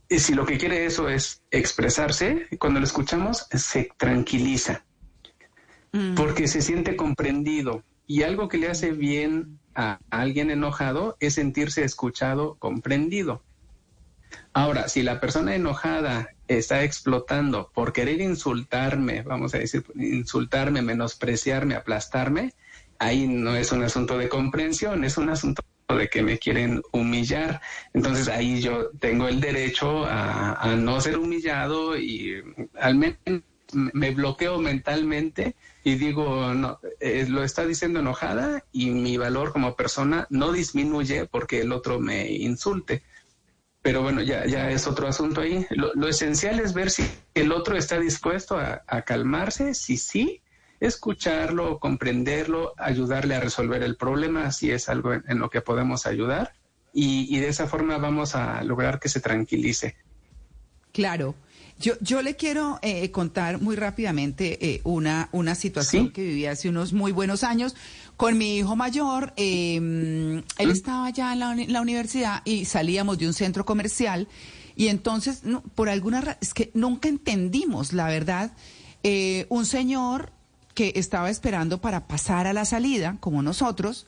y 0.09 0.19
si 0.19 0.35
lo 0.35 0.47
que 0.47 0.59
quiere 0.59 0.85
eso 0.85 1.09
es 1.09 1.43
expresarse, 1.51 2.47
cuando 2.59 2.81
lo 2.81 2.87
escuchamos 2.87 3.47
se 3.51 3.91
tranquiliza, 3.97 4.85
mm. 5.93 6.15
porque 6.15 6.49
se 6.49 6.63
siente 6.63 6.97
comprendido. 6.97 7.83
Y 8.07 8.23
algo 8.23 8.49
que 8.49 8.59
le 8.59 8.69
hace 8.69 8.93
bien 8.93 9.59
a 9.75 9.99
alguien 10.11 10.51
enojado 10.51 11.17
es 11.19 11.35
sentirse 11.35 11.83
escuchado, 11.83 12.57
comprendido. 12.59 13.43
Ahora, 14.53 14.89
si 14.89 15.03
la 15.03 15.21
persona 15.21 15.55
enojada 15.55 16.29
está 16.49 16.83
explotando 16.83 17.71
por 17.75 17.93
querer 17.93 18.21
insultarme, 18.21 19.23
vamos 19.23 19.55
a 19.55 19.59
decir, 19.59 19.85
insultarme, 19.95 20.83
menospreciarme, 20.83 21.75
aplastarme, 21.75 22.55
ahí 22.99 23.27
no 23.27 23.57
es 23.57 23.73
un 23.73 23.83
asunto 23.83 24.19
de 24.19 24.29
comprensión, 24.29 25.05
es 25.05 25.19
un 25.19 25.29
asunto 25.29 25.63
de 25.95 26.09
que 26.09 26.23
me 26.23 26.39
quieren 26.39 26.83
humillar. 26.93 27.61
Entonces 27.95 28.29
ahí 28.29 28.61
yo 28.61 28.91
tengo 28.99 29.29
el 29.29 29.41
derecho 29.41 30.05
a, 30.07 30.75
no 30.77 31.01
ser 31.01 31.19
humillado 31.19 31.97
y 31.97 32.43
al 32.81 32.97
menos 32.97 33.19
me 33.73 34.11
bloqueo 34.13 34.59
mentalmente 34.59 35.57
y 35.83 35.97
digo, 35.97 36.55
no, 36.55 36.79
eh, 37.01 37.27
lo 37.29 37.43
está 37.43 37.67
diciendo 37.67 38.01
enojada 38.01 38.65
y 38.73 38.91
mi 38.91 39.17
valor 39.17 39.53
como 39.53 39.75
persona 39.75 40.27
no 40.31 40.53
disminuye 40.53 41.27
porque 41.27 41.61
el 41.61 41.73
otro 41.73 42.01
me 42.01 42.31
insulte. 42.31 43.03
Pero 43.87 44.03
bueno, 44.03 44.21
ya, 44.21 44.45
ya 44.47 44.69
es 44.69 44.89
otro 44.89 45.07
asunto 45.07 45.43
ahí. 45.43 45.65
Lo, 45.71 46.09
esencial 46.09 46.59
es 46.59 46.75
ver 46.75 46.91
si 46.91 47.09
el 47.35 47.53
otro 47.53 47.77
está 47.77 48.01
dispuesto 48.01 48.59
a, 48.59 48.83
a 48.85 49.03
calmarse, 49.03 49.75
si 49.75 49.97
sí, 49.97 50.43
escucharlo, 50.81 51.79
comprenderlo, 51.79 52.75
ayudarle 52.79 53.37
a 53.37 53.41
resolver 53.41 53.85
el 53.85 53.97
problema 53.97 54.51
si 54.51 54.73
es 54.73 54.89
algo 54.89 55.13
en, 55.13 55.39
lo 55.39 55.51
que 55.51 55.61
podemos 55.61 56.05
ayudar 56.05 56.55
y, 56.93 57.39
de 57.39 57.47
esa 57.47 57.69
forma 57.69 57.97
vamos 57.99 58.35
a 58.35 58.61
lograr 58.65 58.99
que 58.99 59.09
se 59.09 59.21
tranquilice. 59.21 59.95
Claro. 60.93 61.37
Yo, 61.79 61.93
yo 62.01 62.23
le 62.23 62.35
quiero 62.35 62.81
eh, 62.83 63.13
contar 63.13 63.61
muy 63.61 63.77
rápidamente 63.77 64.59
eh, 64.67 64.81
una, 64.83 65.29
una 65.31 65.55
situación 65.55 66.11
que 66.11 66.23
viví 66.23 66.47
hace 66.47 66.71
unos 66.71 66.93
muy 66.93 67.13
buenos 67.13 67.45
años 67.45 67.77
con 68.17 68.39
mi 68.39 68.59
hijo 68.59 68.77
mayor. 68.77 69.33
Em, 69.37 70.39
él 70.59 70.71
estaba 70.71 71.11
ya 71.11 71.33
en 71.33 71.73
la, 71.73 71.81
universidad 71.81 72.43
y 72.45 72.65
salíamos 72.65 73.19
de 73.19 73.27
un 73.27 73.35
centro 73.35 73.65
comercial 73.65 74.29
y 74.77 74.89
entonces, 74.89 75.43
por 75.75 75.89
alguna 75.89 76.21
razón, 76.21 76.39
es 76.41 76.55
que 76.55 76.71
nunca 76.75 77.09
entendimos, 77.09 77.93
la 77.93 78.09
verdad, 78.09 78.53
eh, 79.03 79.47
un 79.49 79.65
señor 79.65 80.33
que 80.75 80.93
estaba 80.97 81.31
esperando 81.31 81.81
para 81.81 82.07
pasar 82.07 82.47
a 82.47 82.53
la 82.53 82.67
salida, 82.67 83.17
como 83.21 83.43
nosotros, 83.43 84.07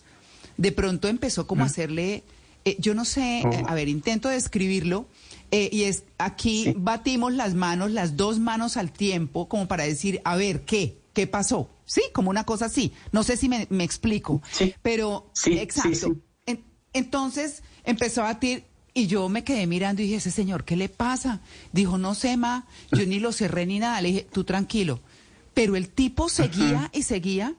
de 0.59 0.73
pronto 0.73 1.09
empezó 1.09 1.47
como 1.47 1.63
a 1.63 1.65
mm. 1.65 1.69
hacerle, 1.69 2.25
eh, 2.67 2.77
yo 2.79 2.95
no 2.95 3.07
sé, 3.07 3.41
eh, 3.41 3.45
oh. 3.47 3.69
a 3.69 3.75
ver, 3.75 3.89
intento 3.89 4.29
describirlo, 4.29 5.07
eh, 5.51 5.71
y 5.73 5.85
es 5.85 6.05
aquí 6.19 6.75
batimos 6.77 7.33
las 7.33 7.55
manos, 7.55 7.91
las 7.91 8.17
dos 8.17 8.39
manos 8.39 8.77
al 8.77 8.93
tiempo, 8.93 9.49
como 9.49 9.67
para 9.67 9.85
decir, 9.85 10.21
a 10.25 10.37
ver, 10.37 10.67
¿qué? 10.67 10.99
¿Qué 11.15 11.27
pasó? 11.27 11.71
Sí, 11.89 12.03
como 12.13 12.29
una 12.29 12.45
cosa 12.45 12.67
así. 12.67 12.93
No 13.13 13.23
sé 13.23 13.39
si 13.39 13.49
me, 13.49 13.67
explico, 13.83 14.43
pero 14.83 15.33
exacto. 15.47 16.17
entonces 16.93 17.63
empezó 17.83 18.21
a 18.21 18.25
batir 18.25 18.65
y 18.93 19.07
yo 19.07 19.31
me 19.31 19.43
quedé 19.43 19.67
mirando 19.67 20.03
y 20.03 20.05
dije, 20.05 20.17
ese 20.17 20.31
señor, 20.31 20.65
¿qué 20.65 20.77
le 20.77 20.91
pasa? 20.91 21.41
Dijo, 21.73 21.97
no 21.97 22.15
sé, 22.15 22.37
ma, 22.37 22.67
yo 22.93 23.07
ni 23.07 23.21
lo 23.21 23.33
cerré 23.33 23.65
ni 23.65 23.79
nada. 23.79 24.03
Le 24.03 24.09
dije, 24.09 24.27
tú 24.31 24.45
tranquilo. 24.45 25.01
Pero 25.55 25.77
el 25.77 25.89
tipo 25.89 26.29
seguía 26.29 26.91
y 26.93 27.05
seguía 27.05 27.55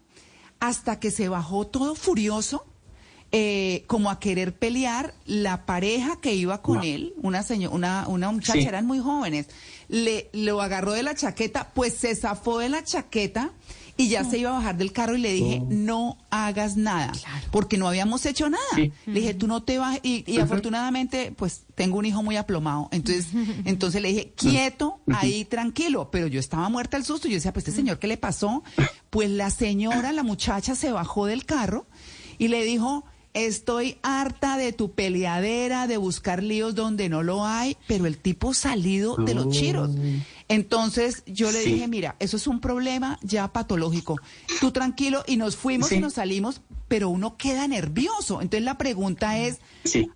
hasta 0.60 1.00
que 1.00 1.10
se 1.10 1.28
bajó 1.28 1.66
todo 1.66 1.96
furioso, 1.96 2.66
eh, 3.32 3.84
como 3.88 4.12
a 4.12 4.20
querer 4.20 4.54
pelear. 4.54 5.16
La 5.26 5.66
pareja 5.66 6.20
que 6.22 6.36
iba 6.36 6.62
con 6.62 6.84
él, 6.84 7.14
una, 7.18 7.44
una, 7.72 8.08
una 8.08 8.32
muchacha, 8.32 8.60
eran 8.68 8.86
muy 8.86 9.00
jóvenes, 9.00 9.48
le 9.88 10.30
lo 10.34 10.62
agarró 10.62 10.94
de 10.94 11.02
la 11.02 11.16
chaqueta, 11.16 11.72
pues 11.74 11.96
se 11.96 12.16
zafó 12.16 12.60
de 12.60 12.70
la 12.70 12.84
chaqueta 12.84 13.54
y 14.00 14.08
ya 14.08 14.24
se 14.24 14.38
iba 14.38 14.51
a 14.51 14.53
bajar 14.53 14.77
del 14.77 14.94
carro 14.94 15.18
y 15.18 15.20
le 15.20 15.34
dije, 15.34 15.62
no. 15.68 16.18
Hagas 16.32 16.77
nada, 16.77 17.12
porque 17.51 17.77
no 17.77 17.88
habíamos 17.88 18.25
hecho 18.25 18.50
nada. 18.50 18.63
Le 18.77 18.91
dije, 19.06 19.34
tú 19.34 19.48
no 19.48 19.63
te 19.63 19.77
vas, 19.77 20.00
y, 20.03 20.39
afortunadamente, 20.39 21.34
pues 21.36 21.63
tengo 21.75 21.98
un 21.98 22.06
hijo 22.06 22.24
muy 22.24 22.38
aplomado, 22.38 22.88
entonces, 22.91 23.27
entonces 23.65 24.01
le 24.01 24.10
dije, 24.10 24.34
quieto, 24.38 25.01
ahí 25.12 25.44
tranquilo, 25.44 26.10
pero 26.12 26.27
yo 26.27 26.39
estaba 26.39 26.70
muerta 26.70 26.96
al 26.98 27.03
susto, 27.03 27.27
yo 27.27 27.34
decía, 27.34 27.51
pues 27.51 27.68
este 27.68 27.75
señor, 27.75 28.00
¿qué 28.00 28.08
le 28.08 28.15
pasó? 28.15 28.63
Pues 29.10 29.29
la 29.29 29.50
señora, 29.50 30.13
la 30.13 30.24
muchacha 30.24 30.75
se 30.75 30.91
bajó 30.91 31.25
del 31.25 31.46
carro 31.46 31.88
y 32.38 32.48
le 32.48 32.63
dijo, 32.63 33.03
Estoy 33.36 33.98
harta 34.01 34.58
de 34.58 34.74
tu 34.74 34.94
peleadera, 34.94 35.86
de 35.86 35.98
buscar 35.98 36.41
líos 36.41 36.74
donde 36.74 37.10
no 37.10 37.22
lo 37.22 37.46
hay, 37.46 37.77
pero 37.88 38.08
el 38.08 38.18
tipo 38.18 38.56
salido 38.56 39.18
de 39.18 39.36
los 39.36 39.50
chiros. 39.50 39.91
Entonces 40.50 41.24
yo 41.27 41.51
le 41.51 41.60
dije, 41.60 41.88
mira, 41.88 42.15
eso 42.20 42.36
es 42.36 42.48
un 42.48 42.60
problema 42.60 43.20
ya 43.22 43.53
patológico. 43.53 44.20
Tú 44.60 44.72
tranquilo 44.72 45.24
y 45.27 45.38
nos 45.38 45.56
fuimos 45.56 45.91
y 45.91 46.00
nos 46.00 46.13
salimos, 46.13 46.62
pero 46.88 47.10
uno 47.10 47.38
queda 47.38 47.68
nervioso. 47.68 48.41
Entonces 48.41 48.65
la 48.65 48.77
pregunta 48.77 49.38
es, 49.38 49.60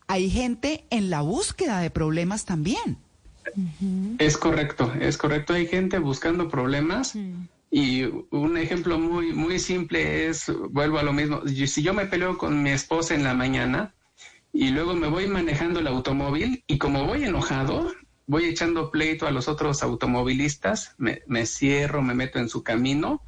¿hay 0.08 0.32
gente 0.32 0.86
en 0.90 1.12
la 1.12 1.22
búsqueda 1.22 1.80
de 1.80 1.92
problemas 1.92 2.46
también? 2.46 2.98
Es 4.18 4.38
correcto, 4.38 4.92
es 5.00 5.18
correcto. 5.18 5.54
Hay 5.54 5.68
gente 5.68 6.00
buscando 6.00 6.50
problemas. 6.50 7.14
Y 7.70 8.04
un 8.30 8.58
ejemplo 8.58 9.00
muy, 9.00 9.34
muy 9.34 9.60
simple 9.60 10.28
es, 10.28 10.52
vuelvo 10.70 10.98
a 11.00 11.04
lo 11.04 11.14
mismo, 11.14 11.42
si 11.48 11.82
yo 11.82 11.94
me 11.94 12.06
peleo 12.06 12.38
con 12.38 12.62
mi 12.62 12.70
esposa 12.70 13.16
en 13.16 13.24
la 13.24 13.34
mañana 13.34 13.96
y 14.52 14.70
luego 14.70 14.94
me 14.94 15.08
voy 15.08 15.28
manejando 15.28 15.80
el 15.80 15.88
automóvil 15.88 16.64
y 16.68 16.78
como 16.78 17.08
voy 17.08 17.24
enojado, 17.24 17.92
voy 18.28 18.46
echando 18.46 18.92
pleito 18.92 19.28
a 19.28 19.32
los 19.32 19.48
otros 19.48 19.84
automovilistas, 19.84 20.96
me, 20.98 21.46
cierro, 21.46 22.02
me 22.02 22.14
meto 22.14 22.40
en 22.40 22.50
su 22.50 22.64
camino 22.64 23.22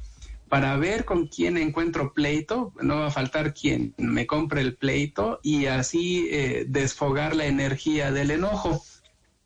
para 0.48 0.76
ver 0.76 1.04
con 1.04 1.26
quién 1.26 1.56
encuentro 1.56 2.14
pleito, 2.14 2.72
no 2.80 3.00
va 3.00 3.08
a 3.08 3.10
faltar 3.10 3.52
quien 3.52 3.94
me 3.96 4.26
compre 4.26 4.60
el 4.60 4.76
pleito 4.76 5.40
y 5.42 5.66
así 5.66 6.28
eh, 6.30 6.64
desfogar 6.68 7.34
la 7.34 7.46
energía 7.46 8.12
del 8.12 8.30
enojo. 8.30 8.82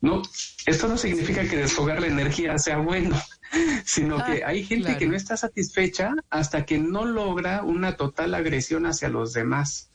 No, 0.02 0.22
esto 0.66 0.88
no 0.88 0.96
significa 0.96 1.46
que 1.48 1.56
desfogar 1.56 2.00
la 2.00 2.06
energía 2.06 2.58
sea 2.58 2.78
bueno 2.78 3.20
sino 3.84 4.24
que 4.24 4.44
hay 4.44 4.64
gente 4.64 4.96
que 4.96 5.06
no 5.06 5.16
está 5.16 5.36
satisfecha 5.36 6.14
hasta 6.30 6.64
que 6.64 6.78
no 6.78 7.04
logra 7.04 7.62
una 7.62 7.96
total 7.96 8.34
agresión 8.34 8.86
hacia 8.86 9.08
los 9.08 9.32
demás. 9.32 9.90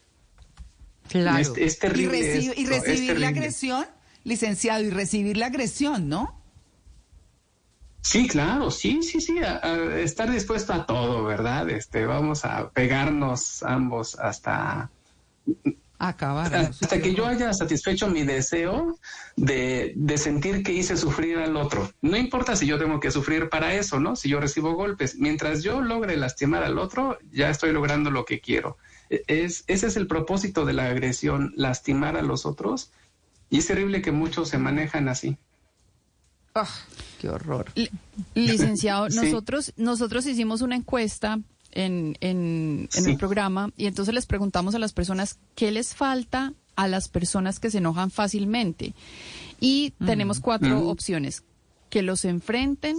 Claro. 1.08 1.54
Es, 1.56 1.80
terrible. 1.80 2.20
Y, 2.56 2.66
recibir 2.66 3.20
la 3.20 3.30
agresión, 3.30 3.86
licenciado, 4.26 4.84
y 4.84 4.90
recibir 4.90 5.38
la 5.38 5.46
agresión, 5.46 6.10
¿no? 6.10 6.42
Sí, 8.02 8.28
claro, 8.28 8.70
sí, 8.70 9.02
sí, 9.02 9.20
sí, 9.20 9.38
estar 9.96 10.30
dispuesto 10.30 10.74
a 10.74 10.86
todo, 10.86 11.24
¿verdad? 11.24 11.70
Este, 11.70 12.06
vamos 12.06 12.46
a 12.46 12.70
pegarnos 12.70 13.64
ambos 13.64 14.16
hasta 14.20 14.92
acabar. 15.98 16.54
Hasta 16.54 17.02
que 17.02 17.14
yo 17.14 17.26
haya 17.26 17.54
satisfecho 17.54 18.08
mi 18.08 18.24
deseo 18.24 19.00
de, 19.36 19.94
de, 19.96 20.18
sentir 20.18 20.64
que 20.64 20.74
hice 20.74 20.98
sufrir 20.98 21.38
al 21.38 21.56
otro. 21.58 21.90
No 22.02 22.18
importa 22.18 22.56
si 22.56 22.68
yo 22.68 22.78
tengo 22.78 23.00
que 23.00 23.12
sufrir 23.12 23.50
para 23.50 23.74
eso, 23.74 24.00
¿no? 24.00 24.16
Si 24.16 24.30
yo 24.30 24.40
recibo 24.40 24.74
golpes. 24.74 25.16
Mientras 25.16 25.64
yo 25.64 25.82
logre 25.82 26.18
lastimar 26.18 26.64
al 26.64 26.78
otro, 26.78 27.18
ya 27.32 27.50
estoy 27.50 27.72
logrando 27.72 28.12
lo 28.12 28.26
que 28.26 28.40
quiero. 28.40 28.78
E, 29.10 29.24
es, 29.28 29.64
ese 29.68 29.88
es 29.88 29.96
el 29.98 30.08
propósito 30.08 30.66
de 30.66 30.74
la 30.74 30.86
agresión, 30.86 31.54
lastimar 31.56 32.18
a 32.18 32.22
los 32.22 32.46
otros. 32.46 32.92
Y 33.50 33.60
es 33.60 33.68
terrible 33.68 34.02
que 34.02 34.12
muchos 34.12 34.50
se 34.50 34.58
manejan 34.58 35.08
así. 35.08 35.38
Ah, 36.54 36.70
qué 37.20 37.30
horror. 37.30 37.72
licenciado, 38.34 39.10
nosotros, 39.10 39.74
nosotros 39.76 40.26
hicimos 40.26 40.62
una 40.62 40.76
encuesta 40.76 41.40
en, 41.72 42.18
en, 42.22 42.88
el 42.94 43.18
programa 43.18 43.72
y 43.76 43.88
entonces 43.88 44.16
les 44.16 44.26
preguntamos 44.26 44.74
a 44.74 44.80
las 44.80 44.94
personas 44.94 45.38
qué 45.56 45.72
les 45.72 45.94
falta 45.94 46.54
a 46.78 46.88
las 46.88 47.10
personas 47.10 47.60
que 47.60 47.70
se 47.70 47.80
enojan 47.80 48.12
fácilmente. 48.12 48.94
Y 49.60 49.94
mm. 50.00 50.06
tenemos 50.06 50.40
cuatro 50.40 50.82
mm. 50.82 50.88
opciones. 50.88 51.44
Que 51.90 52.02
los 52.02 52.26
enfrenten, 52.26 52.98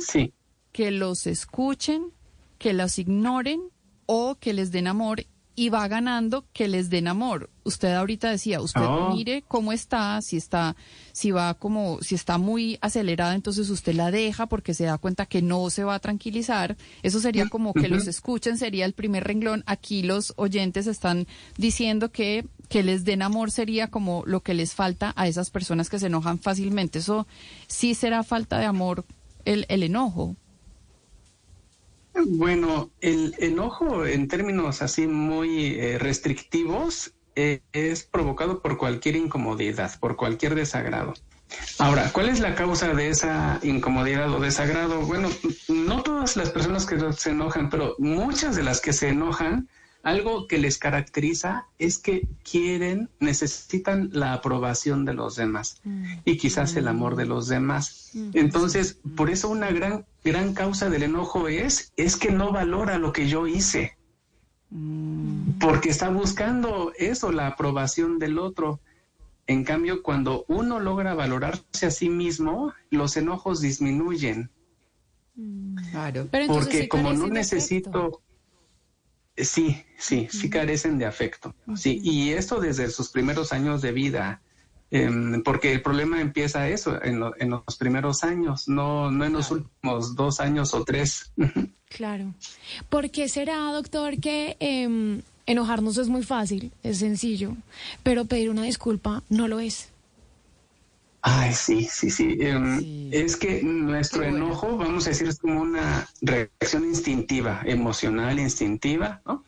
que 0.73 0.91
los 0.91 1.27
escuchen, 1.27 2.13
que 2.59 2.73
los 2.73 2.99
ignoren 2.99 3.61
o 4.07 4.37
que 4.37 4.55
les 4.55 4.71
den 4.71 4.87
amor 4.87 5.27
y 5.57 5.71
va 5.71 5.89
ganando 5.89 6.45
que 6.53 6.69
les 6.69 6.91
den 6.91 7.09
amor. 7.09 7.49
Usted 7.65 7.95
ahorita 7.95 8.31
decía, 8.31 8.61
usted 8.61 8.83
Oh. 8.83 9.15
mire 9.15 9.43
cómo 9.49 9.73
está, 9.73 10.21
si 10.21 10.37
está, 10.37 10.77
si 11.13 11.31
va 11.31 11.55
como, 11.55 11.99
si 12.03 12.15
está 12.15 12.37
muy 12.39 12.79
acelerada, 12.83 13.35
entonces 13.35 13.71
usted 13.71 13.95
la 13.95 14.11
deja 14.11 14.47
porque 14.47 14.75
se 14.75 14.85
da 14.85 14.99
cuenta 14.99 15.25
que 15.27 15.41
no 15.41 15.71
se 15.71 15.83
va 15.83 15.95
a 15.95 15.99
tranquilizar. 15.99 16.77
Eso 17.03 17.19
sería 17.21 17.49
como 17.49 17.73
que 17.73 17.89
los 17.89 18.07
escuchen, 18.07 18.59
sería 18.59 18.85
el 18.85 18.93
primer 18.93 19.25
renglón. 19.25 19.65
Aquí 19.67 20.03
los 20.03 20.35
oyentes 20.37 20.87
están 20.87 21.27
diciendo 21.57 22.13
que 22.13 22.47
que 22.69 22.83
les 22.83 23.05
den 23.05 23.23
amor 23.23 23.53
sería 23.53 23.87
como 23.89 24.25
lo 24.27 24.41
que 24.41 24.53
les 24.53 24.75
falta 24.75 25.13
a 25.17 25.29
esas 25.29 25.51
personas 25.51 25.89
que 25.89 26.01
se 26.01 26.07
enojan 26.07 26.41
fácilmente. 26.41 26.99
Eso 26.99 27.27
sí 27.69 27.95
será 27.95 28.25
falta 28.25 28.59
de 28.59 28.65
amor 28.67 29.05
el, 29.45 29.67
el 29.69 29.85
enojo. 29.85 30.35
Bueno, 32.25 32.91
el 33.01 33.35
enojo 33.39 34.07
en 34.07 34.29
términos 34.29 34.81
así 34.81 35.07
muy 35.07 35.75
eh, 35.79 35.99
restrictivos 35.99 37.13
eh, 37.35 37.61
es 37.73 38.05
provocado 38.05 38.63
por 38.63 38.79
cualquier 38.79 39.17
incomodidad, 39.17 39.99
por 40.01 40.17
cualquier 40.17 40.55
desagrado. 40.55 41.13
Ahora, 41.79 42.11
¿cuál 42.13 42.29
es 42.29 42.41
la 42.41 42.55
causa 42.55 42.95
de 42.95 43.11
esa 43.11 43.61
incomodidad 43.63 44.33
o 44.33 44.41
desagrado? 44.41 45.03
Bueno, 45.03 45.29
no 45.69 46.03
todas 46.03 46.37
las 46.37 46.51
personas 46.51 46.87
que 46.87 46.99
se 47.13 47.31
enojan, 47.31 47.69
pero 47.69 47.95
muchas 47.99 48.57
de 48.57 48.63
las 48.63 48.81
que 48.81 48.93
se 48.93 49.09
enojan, 49.09 49.69
algo 50.03 50.47
que 50.47 50.59
les 50.59 50.79
caracteriza 50.79 51.67
es 51.79 51.99
que 51.99 52.29
quieren, 52.49 53.11
necesitan 53.19 54.11
la 54.13 54.35
aprobación 54.35 55.05
de 55.05 55.15
los 55.15 55.35
demás 55.35 55.81
y 56.25 56.37
quizás 56.37 56.77
el 56.77 56.87
amor 56.87 57.17
de 57.17 57.27
los 57.27 57.49
demás. 57.49 58.13
Entonces, 58.33 59.01
por 59.17 59.31
eso 59.31 59.49
una 59.49 59.71
gran, 59.73 60.07
gran 60.25 60.55
causa 60.55 60.91
del 60.91 61.03
enojo 61.03 61.49
es, 61.49 61.93
es 61.97 62.17
que 62.17 62.31
no 62.31 62.53
valora 62.53 62.99
lo 62.99 63.13
que 63.13 63.29
yo 63.29 63.49
hice. 63.49 63.97
Porque 65.59 65.91
está 65.91 66.09
buscando 66.09 66.93
eso, 66.99 67.33
la 67.33 67.49
aprobación 67.49 68.19
del 68.19 68.39
otro. 68.39 68.81
En 69.49 69.65
cambio, 69.65 70.03
cuando 70.03 70.45
uno 70.49 70.79
logra 70.79 71.15
valorarse 71.15 71.87
a 71.87 71.91
sí 71.91 72.11
mismo, 72.11 72.73
los 72.91 73.17
enojos 73.17 73.61
disminuyen. 73.61 74.51
Claro. 75.91 76.29
Pero 76.31 76.45
entonces 76.45 76.67
Porque 76.67 76.89
como 76.89 77.13
no 77.13 77.27
necesito... 77.27 78.23
Sí, 79.37 79.85
sí, 79.99 80.29
sí 80.31 80.49
carecen 80.51 80.99
de 80.99 81.07
afecto. 81.07 81.55
Sí, 81.77 82.01
y 82.03 82.31
esto 82.31 82.61
desde 82.61 82.91
sus 82.91 83.11
primeros 83.11 83.53
años 83.53 83.83
de 83.83 83.93
vida, 83.93 84.41
em, 84.91 85.43
porque 85.43 85.73
el 85.73 85.83
problema 85.83 86.21
empieza 86.21 86.69
eso, 86.69 87.03
en, 87.03 87.21
lo- 87.21 87.35
en 87.39 87.51
los 87.51 87.77
primeros 87.79 88.25
años, 88.25 88.67
no, 88.69 89.11
no 89.11 89.25
en 89.25 89.33
los 89.35 89.51
últimos 89.51 90.15
dos 90.17 90.41
años 90.41 90.73
o 90.75 90.85
tres. 90.85 91.33
Claro. 91.89 92.35
¿Por 92.89 93.11
qué 93.11 93.29
será, 93.29 93.59
doctor, 93.73 94.19
que 94.21 94.57
em, 94.59 95.23
enojarnos 95.47 95.97
es 95.99 96.09
muy 96.09 96.25
fácil, 96.25 96.73
es 96.83 96.99
sencillo, 96.99 97.57
pero 98.03 98.25
pedir 98.25 98.51
una 98.51 98.65
disculpa 98.65 99.23
no 99.29 99.47
lo 99.47 99.61
es? 99.61 99.89
Ay, 101.29 101.53
sí, 101.53 101.89
sí, 101.91 102.09
sí. 102.09 102.37
Em, 102.39 102.79
Sí. 102.79 103.11
Es 103.13 103.37
que 103.37 103.61
nuestro 103.65 104.23
enojo, 104.23 104.77
vamos 104.77 105.07
a 105.07 105.11
decir, 105.11 105.27
es 105.27 105.41
como 105.41 105.61
una 105.61 106.09
reacción 106.23 106.85
instintiva, 106.85 107.63
emocional, 107.65 108.39
instintiva, 108.39 109.23
¿no? 109.27 109.43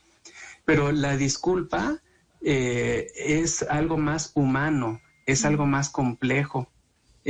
Pero 0.65 0.91
la 0.91 1.17
disculpa 1.17 2.01
eh, 2.43 3.07
es 3.15 3.63
algo 3.63 3.97
más 3.97 4.33
humano, 4.35 5.01
es 5.25 5.45
algo 5.45 5.67
más 5.67 5.89
complejo, 5.89 6.69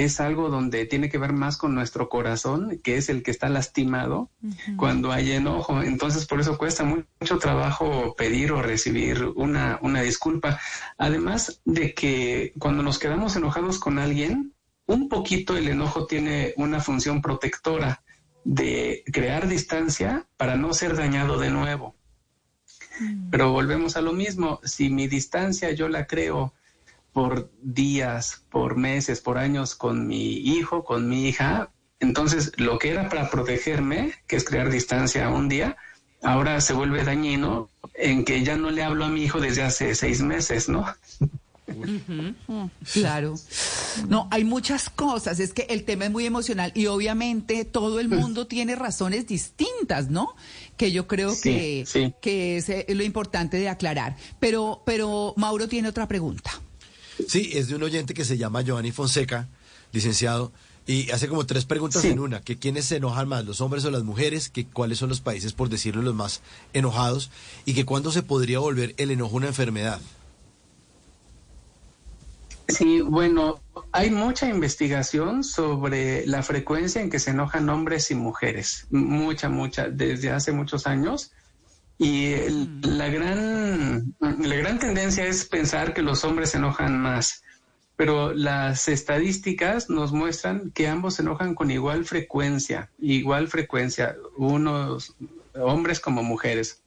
es 0.05 0.21
algo 0.21 0.49
donde 0.49 0.87
tiene 0.87 1.09
que 1.09 1.19
ver 1.19 1.33
más 1.33 1.57
con 1.57 1.75
nuestro 1.75 2.09
corazón, 2.09 2.79
que 2.85 2.97
es 2.99 3.09
el 3.09 3.25
que 3.25 3.33
está 3.33 3.49
lastimado 3.49 4.31
cuando 4.77 5.11
hay 5.11 5.33
enojo. 5.33 5.83
Entonces, 5.83 6.25
por 6.25 6.41
eso 6.41 6.57
cuesta 6.57 6.85
mu- 6.85 7.03
mucho 7.21 7.39
trabajo 7.39 8.15
pedir 8.17 8.53
o 8.53 8.63
recibir 8.63 9.25
una, 9.35 9.81
una 9.83 10.01
disculpa. 10.03 10.61
Además 10.99 11.61
de 11.65 11.95
que 11.95 12.53
cuando 12.61 12.85
nos 12.85 13.01
quedamos 13.01 13.35
enojados 13.35 13.81
con 13.81 13.99
alguien, 13.99 14.55
un 14.87 15.09
poquito 15.09 15.57
el 15.57 15.67
enojo 15.67 16.07
tiene 16.07 16.55
una 16.57 16.79
función 16.81 17.21
protectora 17.21 18.03
de 18.45 19.03
crear 19.13 19.49
distancia 19.49 20.29
para 20.37 20.55
no 20.55 20.73
ser 20.75 20.95
dañado 20.95 21.39
de 21.41 21.51
nuevo. 21.51 21.97
Pero 23.31 23.51
volvemos 23.51 23.97
a 23.97 24.01
lo 24.01 24.13
mismo, 24.13 24.61
si 24.63 24.91
mi 24.91 25.09
distancia 25.09 25.73
yo 25.73 25.89
la 25.89 26.07
creo 26.07 26.55
por 27.13 27.51
días, 27.63 28.45
por 28.51 28.77
meses, 28.77 29.21
por 29.21 29.39
años 29.39 29.75
con 29.75 30.07
mi 30.07 30.35
hijo, 30.37 30.85
con 30.85 31.09
mi 31.09 31.29
hija, 31.29 31.71
entonces 32.01 32.53
lo 32.57 32.79
que 32.79 32.91
era 32.91 33.09
para 33.09 33.31
protegerme, 33.31 34.13
que 34.27 34.37
es 34.37 34.45
crear 34.45 34.71
distancia 34.71 35.29
un 35.29 35.49
día, 35.49 35.77
ahora 36.23 36.61
se 36.61 36.75
vuelve 36.75 37.05
dañino 37.05 37.69
en 37.95 38.25
que 38.25 38.45
ya 38.45 38.57
no 38.57 38.71
le 38.71 38.83
hablo 38.85 39.05
a 39.05 39.09
mi 39.09 39.23
hijo 39.25 39.41
desde 39.41 39.63
hace 39.63 39.95
seis 39.95 40.21
meses, 40.21 40.69
¿no? 40.69 40.87
Claro. 42.93 43.35
No, 44.09 44.29
hay 44.31 44.45
muchas 44.45 44.89
cosas. 44.89 45.41
Es 45.41 45.53
que 45.53 45.67
el 45.69 45.85
tema 45.85 46.07
es 46.07 46.11
muy 46.11 46.25
emocional 46.27 46.73
y 46.75 46.87
obviamente 46.87 47.65
todo 47.65 48.01
el 48.01 48.09
mundo 48.09 48.47
tiene 48.47 48.75
razones 48.75 49.27
distintas, 49.27 50.09
¿no? 50.09 50.35
Que 50.77 50.93
yo 50.93 51.07
creo 51.07 51.33
Sí, 51.33 51.43
que, 51.43 51.85
sí. 51.87 52.15
que 52.21 52.57
es 52.57 52.69
eh, 52.69 52.87
lo 52.89 53.03
importante 53.03 53.59
de 53.59 53.69
aclarar. 53.69 54.17
Pero, 54.41 54.83
pero 54.87 55.35
Mauro 55.37 55.69
tiene 55.69 55.89
otra 55.89 56.09
pregunta. 56.09 56.51
Sí, 57.27 57.51
es 57.55 57.69
de 57.69 57.77
un 57.77 57.83
oyente 57.83 58.15
que 58.15 58.25
se 58.25 58.39
llama 58.39 58.63
Giovanni 58.63 58.93
Fonseca, 58.93 59.49
licenciado, 59.93 60.53
y 60.87 61.11
hace 61.11 61.29
como 61.29 61.45
tres 61.47 61.65
preguntas 61.65 62.03
Sí. 62.03 62.09
en 62.09 62.19
una, 62.19 62.41
que 62.41 62.59
quiénes 62.59 62.87
se 62.87 62.97
enojan 62.97 63.29
más, 63.29 63.45
los 63.45 63.61
hombres 63.61 63.85
o 63.85 63.91
las 63.91 64.05
mujeres, 64.05 64.49
que 64.49 64.67
cuáles 64.67 64.99
son 64.99 65.09
los 65.09 65.21
países, 65.21 65.53
por 65.53 65.69
decirlo, 65.69 66.03
los 66.03 66.15
más 66.15 66.41
enojados, 66.73 67.31
y 67.65 67.75
que 67.75 67.85
cuándo 67.85 68.11
se 68.13 68.23
podría 68.23 68.59
volver 68.61 68.95
el 68.97 69.11
enojo 69.11 69.37
una 69.37 69.49
enfermedad. 69.49 70.01
Sí, 72.69 73.01
bueno, 73.01 73.61
hay 73.93 74.11
mucha 74.11 74.49
investigación 74.49 75.43
sobre 75.43 76.27
la 76.27 76.43
frecuencia 76.43 77.01
en 77.01 77.09
que 77.09 77.19
se 77.19 77.31
enojan 77.31 77.69
hombres 77.71 78.11
y 78.11 78.15
mujeres, 78.15 78.87
mucha, 78.91 79.49
mucha, 79.49 79.89
desde 79.89 80.31
hace 80.31 80.53
muchos 80.53 80.87
años. 80.87 81.33
Y 81.99 82.33
el- 82.33 82.81
la 82.83 83.09
gran, 83.09 84.15
la 84.21 84.55
gran 84.57 84.79
tendencia 84.79 85.27
es 85.27 85.45
pensar 85.45 85.95
que 85.95 86.03
los 86.03 86.25
hombres 86.25 86.51
se 86.51 86.59
enojan 86.59 87.01
más, 87.01 87.43
pero 87.97 88.33
las 88.33 88.87
estadísticas 88.89 89.91
nos 89.91 90.13
muestran 90.13 90.71
que 90.71 90.87
ambos 90.87 91.15
se 91.15 91.23
enojan 91.23 91.57
con 91.57 91.73
igual 91.73 92.05
frecuencia, 92.05 92.91
igual 93.01 93.49
frecuencia, 93.49 94.17
unos 94.37 95.17
hombres 95.55 95.99
como 95.99 96.23
mujeres. 96.23 96.83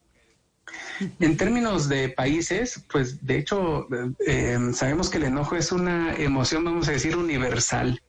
En 1.20 1.36
términos 1.36 1.90
de 1.90 2.08
países, 2.08 2.86
pues 2.90 3.26
de 3.26 3.38
hecho 3.40 3.88
eh, 4.26 4.58
sabemos 4.74 5.10
que 5.10 5.18
el 5.18 5.26
enojo 5.26 5.58
es 5.58 5.74
una 5.74 6.16
emoción, 6.16 6.64
vamos 6.64 6.88
a 6.88 6.92
decir, 6.92 7.18
universal. 7.18 8.02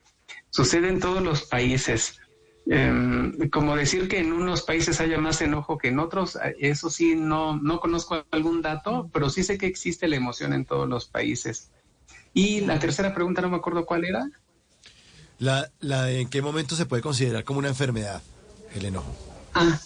Sucede 0.51 0.89
en 0.89 1.01
todos 1.01 1.23
los 1.23 1.43
países. 1.43 2.21
Eh, 2.71 3.49
como 3.51 3.75
decir 3.75 4.09
que 4.09 4.19
en 4.19 4.33
unos 4.33 4.63
países 4.63 5.01
haya 5.01 5.19
más 5.19 5.41
enojo 5.41 5.79
que 5.79 5.89
en 5.89 5.99
otros, 5.99 6.39
eso 6.59 6.91
sí, 6.91 7.15
no, 7.17 7.57
no 7.57 7.81
conozco 7.81 8.25
algún 8.31 8.63
dato, 8.63 9.11
pero 9.13 9.31
sí 9.31 9.43
sé 9.43 9.59
que 9.59 9.67
existe 9.67 10.09
la 10.09 10.17
emoción 10.17 10.53
en 10.53 10.65
todos 10.65 10.89
los 10.89 11.07
países. 11.07 11.71
Y 12.35 12.61
la 12.63 12.79
tercera 12.79 13.15
pregunta, 13.15 13.43
no 13.43 13.51
me 13.51 13.57
acuerdo 13.57 13.85
cuál 13.85 14.05
era. 14.05 14.25
La, 15.39 15.71
la 15.81 16.05
de 16.05 16.21
en 16.21 16.29
qué 16.29 16.41
momento 16.41 16.77
se 16.77 16.87
puede 16.87 17.03
considerar 17.03 17.45
como 17.45 17.59
una 17.59 17.69
enfermedad 17.69 18.23
el 18.75 18.85
enojo. 18.85 19.15
Ah, 19.55 19.79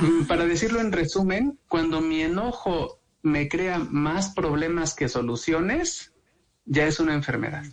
mm, 0.00 0.24
para 0.24 0.46
decirlo 0.46 0.80
en 0.80 0.92
resumen, 0.92 1.58
cuando 1.68 2.00
mi 2.00 2.22
enojo 2.22 3.00
me 3.22 3.48
crea 3.48 3.78
más 3.78 4.30
problemas 4.30 4.94
que 4.94 5.08
soluciones, 5.08 6.12
ya 6.64 6.86
es 6.86 7.00
una 7.00 7.14
enfermedad. 7.14 7.64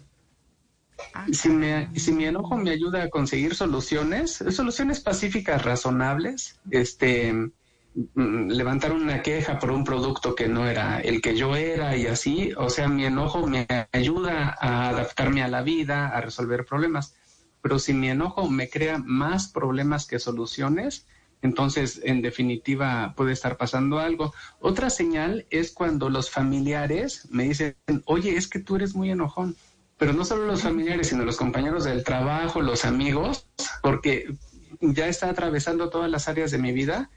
Si, 1.34 1.50
me- 1.50 1.90
si 2.00 2.12
mi 2.14 2.26
enojo 2.26 2.58
me 2.58 2.72
ayuda 2.72 3.04
a 3.04 3.10
conseguir 3.10 3.56
soluciones, 3.56 4.44
soluciones 4.52 5.00
pacíficas, 5.02 5.64
razonables, 5.64 6.60
este, 6.70 7.34
mm, 7.34 8.48
levantar 8.52 8.94
una 8.94 9.22
queja 9.22 9.60
por 9.60 9.72
un 9.72 9.84
producto 9.84 10.34
que 10.36 10.48
no 10.48 10.68
era 10.68 11.00
el 11.02 11.22
que 11.22 11.36
yo 11.36 11.56
era 11.56 11.96
y 11.98 12.08
así, 12.08 12.52
o 12.58 12.70
sea, 12.70 12.88
mi 12.88 13.06
enojo 13.06 13.46
me 13.48 13.68
ayuda 13.92 14.56
a 14.60 14.90
adaptarme 14.90 15.44
a 15.44 15.48
la 15.48 15.62
vida, 15.62 16.08
a 16.10 16.22
resolver 16.22 16.66
problemas. 16.66 17.14
Pero 17.62 17.78
si 17.80 17.94
mi 17.94 18.10
enojo 18.10 18.50
me 18.50 18.70
crea 18.70 18.98
más 18.98 19.48
problemas 19.52 20.08
que 20.08 20.20
soluciones, 20.20 21.06
entonces 21.44 22.00
en 22.04 22.22
definitiva 22.22 23.14
puede 23.16 23.34
estar 23.34 23.58
pasando 23.58 24.00
algo. 24.00 24.34
Otra 24.60 24.90
señal 24.90 25.46
es 25.50 25.72
cuando 25.72 26.10
los 26.10 26.30
familiares 26.32 27.28
me 27.32 27.44
dicen, 27.44 27.76
oye, 28.06 28.36
es 28.38 28.48
que 28.48 28.60
tú 28.60 28.76
eres 28.78 28.96
muy 28.96 29.12
enojón. 29.12 29.56
Pero 30.02 30.14
no 30.14 30.26
solo 30.26 30.48
los 30.48 30.64
familiares, 30.64 31.10
sino 31.10 31.24
los 31.24 31.38
compañeros 31.38 31.84
del 31.84 32.04
trabajo, 32.04 32.64
los 32.64 32.86
amigos, 32.86 33.46
porque 33.84 34.34
ya 34.80 35.08
está 35.08 35.30
atravesando 35.30 35.92
todas 35.92 36.10
las 36.10 36.28
áreas 36.28 36.50
de 36.50 36.58
mi 36.58 36.72
vida 36.72 37.12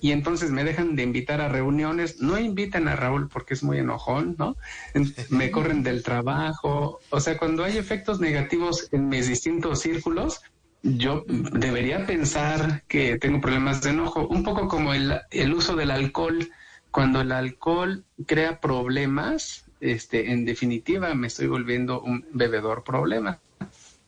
y 0.00 0.10
entonces 0.10 0.50
me 0.50 0.64
dejan 0.64 0.96
de 0.96 1.04
invitar 1.04 1.40
a 1.40 1.48
reuniones. 1.48 2.20
No 2.20 2.36
invitan 2.36 2.88
a 2.88 2.96
Raúl 2.96 3.28
porque 3.28 3.54
es 3.54 3.62
muy 3.62 3.78
enojón, 3.78 4.34
¿no? 4.40 4.56
Me 5.30 5.52
corren 5.52 5.84
del 5.84 6.02
trabajo. 6.02 6.98
O 7.10 7.20
sea, 7.20 7.38
cuando 7.38 7.62
hay 7.62 7.78
efectos 7.78 8.18
negativos 8.18 8.88
en 8.90 9.08
mis 9.08 9.28
distintos 9.28 9.78
círculos, 9.78 10.40
yo 10.82 11.24
debería 11.28 12.06
pensar 12.06 12.82
que 12.88 13.18
tengo 13.18 13.40
problemas 13.40 13.82
de 13.82 13.90
enojo, 13.90 14.26
un 14.26 14.42
poco 14.42 14.66
como 14.66 14.94
el, 14.94 15.20
el 15.30 15.54
uso 15.54 15.76
del 15.76 15.92
alcohol. 15.92 16.50
cuando 16.90 17.20
el 17.20 17.30
alcohol 17.30 18.04
crea 18.26 18.58
problemas, 18.58 19.69
este, 19.80 20.32
en 20.32 20.44
definitiva 20.44 21.14
me 21.14 21.26
estoy 21.26 21.46
volviendo 21.46 22.00
un 22.00 22.24
bebedor 22.32 22.84
problema. 22.84 23.40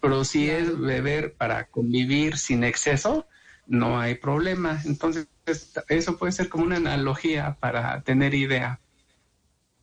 Pero 0.00 0.24
si 0.24 0.50
es 0.50 0.78
beber 0.78 1.35
para 1.35 1.66
convivir 1.66 2.37
sin 2.37 2.64
exceso, 2.64 3.26
no 3.66 4.00
hay 4.00 4.16
problema. 4.16 4.82
Entonces, 4.85 5.28
eso 5.88 6.18
puede 6.18 6.32
ser 6.32 6.48
como 6.48 6.64
una 6.64 6.76
analogía 6.76 7.56
para 7.61 8.00
tener 8.02 8.35
idea. 8.35 8.80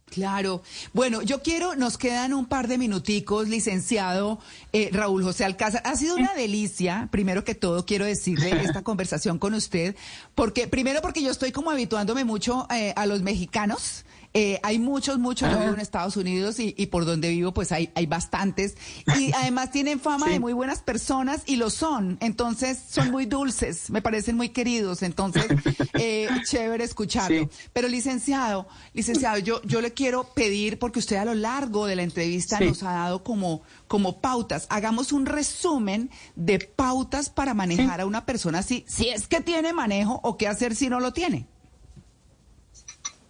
Claro. 0.10 0.64
Bueno, 0.94 1.22
yo 1.22 1.42
quiero, 1.42 1.76
nos 1.76 1.98
quedan 1.98 2.34
un 2.34 2.48
par 2.48 2.68
de 2.68 2.78
minuticos, 2.78 3.48
licenciado 3.48 4.40
eh, 4.74 4.90
Raúl 4.92 5.24
José 5.24 5.46
Alcázar. 5.46 5.82
Ha 5.86 5.96
sido 5.96 6.16
una 6.16 6.34
delicia, 6.34 7.08
primero 7.12 7.44
que 7.44 7.56
todo, 7.56 7.86
quiero 7.86 8.06
decirle 8.06 8.50
esta 8.64 8.84
conversación 8.84 9.38
con 9.38 9.54
usted, 9.54 9.96
porque 10.36 10.68
primero 10.68 11.02
porque 11.02 11.22
yo 11.22 11.32
estoy 11.32 11.52
como 11.52 11.72
habituándome 11.72 12.26
mucho 12.26 12.68
eh, 12.72 12.94
a 12.96 13.06
los 13.06 13.22
mexicanos 13.22 14.04
eh, 14.34 14.60
hay 14.62 14.78
muchos, 14.78 15.18
muchos, 15.18 15.52
yo 15.52 15.60
vivo 15.60 15.74
en 15.74 15.80
Estados 15.80 16.16
Unidos 16.16 16.58
y, 16.60 16.86
por 16.88 17.06
donde 17.06 17.30
vivo 17.30 17.54
pues 17.54 17.72
hay, 17.72 17.92
hay 17.96 18.06
bastantes. 18.06 18.76
Y 19.18 19.32
además 19.36 19.72
tienen 19.72 20.00
fama 20.00 20.30
de 20.30 20.40
muy 20.40 20.54
buenas 20.54 20.82
personas 20.82 21.42
y 21.48 21.56
lo 21.56 21.70
son. 21.70 22.18
Entonces 22.22 22.80
son 22.90 23.10
muy 23.10 23.26
dulces, 23.26 23.90
me 23.90 24.02
parecen 24.02 24.38
muy 24.38 24.50
queridos. 24.50 25.02
Entonces, 25.02 25.46
eh, 25.94 26.30
chévere 26.48 26.84
escucharlo. 26.84 27.50
Pero 27.74 27.88
licenciado, 27.88 28.68
licenciado, 28.94 29.40
yo, 29.40 29.62
yo 29.64 29.82
le 29.82 29.94
quiero 29.94 30.26
pedir, 30.36 30.78
porque 30.78 31.00
usted 31.00 31.16
a 31.16 31.26
lo 31.26 31.34
largo 31.34 31.88
de 31.88 31.96
la 31.96 32.04
entrevista 32.04 32.60
nos 32.60 32.84
ha 32.84 32.92
dado 32.92 33.24
como, 33.24 33.64
como 33.88 34.22
pautas. 34.22 34.68
Hagamos 34.70 35.12
un 35.12 35.26
resumen 35.26 36.12
de 36.36 36.60
pautas 36.60 37.30
para 37.30 37.56
manejar 37.56 38.02
a 38.02 38.06
una 38.06 38.26
persona 38.26 38.60
así, 38.60 38.86
si 38.88 39.10
es 39.10 39.28
que 39.28 39.42
tiene 39.42 39.74
manejo 39.74 40.20
o 40.24 40.38
qué 40.38 40.48
hacer 40.48 40.76
si 40.76 40.90
no 40.90 41.00
lo 41.00 41.14
tiene. 41.14 41.48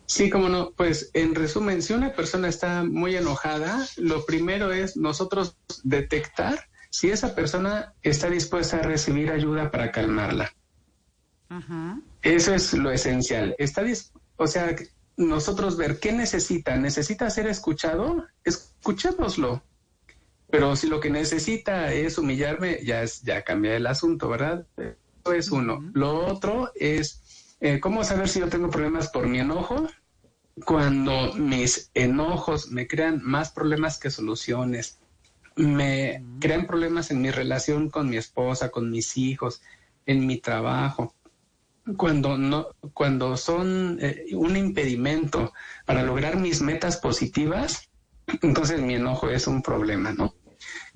Sí, 0.10 0.32
como 0.32 0.50
no. 0.50 0.72
Pues 0.72 1.12
en 1.14 1.36
resumen, 1.36 1.84
si 1.84 1.94
una 1.94 2.14
persona 2.14 2.50
está 2.50 2.84
muy 2.84 3.16
enojada, 3.16 3.88
lo 3.98 4.26
primero 4.26 4.74
es 4.74 4.98
nosotros 4.98 5.56
detectar 5.84 6.68
si 6.90 7.12
esa 7.12 7.36
persona 7.36 7.94
está 8.02 8.28
dispuesta 8.28 8.78
a 8.78 8.82
recibir 8.82 9.30
ayuda 9.30 9.70
para 9.70 9.92
calmarla. 9.92 10.52
Eso 12.24 12.56
es 12.56 12.74
lo 12.74 12.90
esencial. 12.90 13.56
Está 13.60 13.84
o 14.38 14.48
sea, 14.48 14.76
nosotros 15.16 15.78
ver 15.78 16.00
qué 16.00 16.12
necesita. 16.12 16.76
¿Necesita 16.76 17.30
ser 17.30 17.46
escuchado? 17.46 18.26
Escuchémoslo. 18.44 19.62
Pero 20.50 20.76
si 20.76 20.88
lo 20.88 21.00
que 21.00 21.12
necesita 21.12 21.94
es 21.94 22.18
humillarme, 22.18 22.80
ya, 22.84 23.04
es, 23.04 23.22
ya 23.22 23.44
cambia 23.44 23.76
el 23.76 23.86
asunto, 23.86 24.28
¿verdad? 24.28 24.66
Eso 24.76 25.34
es 25.34 25.52
uno. 25.52 25.88
Lo 25.94 26.26
otro 26.26 26.72
es 26.74 27.22
eh, 27.62 27.80
¿Cómo 27.82 28.04
saber 28.06 28.30
si 28.30 28.40
yo 28.40 28.48
tengo 28.48 28.70
problemas 28.70 29.10
por 29.10 29.28
mi 29.28 29.40
enojo? 29.40 29.88
Cuando 30.66 31.34
mis 31.36 31.92
enojos 31.94 32.70
me 32.72 32.88
crean 32.88 33.22
más 33.24 33.52
problemas 33.52 34.00
que 34.00 34.10
soluciones, 34.10 35.00
me 35.56 36.24
crean 36.40 36.66
problemas 36.66 37.12
en 37.12 37.22
mi 37.22 37.32
relación 37.32 37.90
con 37.90 38.10
mi 38.10 38.18
esposa, 38.18 38.70
con 38.70 38.90
mis 38.90 39.18
hijos, 39.18 39.62
en 40.06 40.26
mi 40.26 40.38
trabajo. 40.38 41.16
Cuando 41.98 42.38
no, 42.38 42.68
cuando 42.94 43.36
son 43.38 43.98
eh, 44.02 44.26
un 44.34 44.56
impedimento 44.56 45.54
para 45.86 46.04
lograr 46.04 46.38
mis 46.38 46.62
metas 46.62 46.98
positivas, 46.98 47.90
entonces 48.42 48.82
mi 48.82 48.96
enojo 48.96 49.30
es 49.30 49.48
un 49.48 49.62
problema, 49.62 50.14
¿no? 50.14 50.34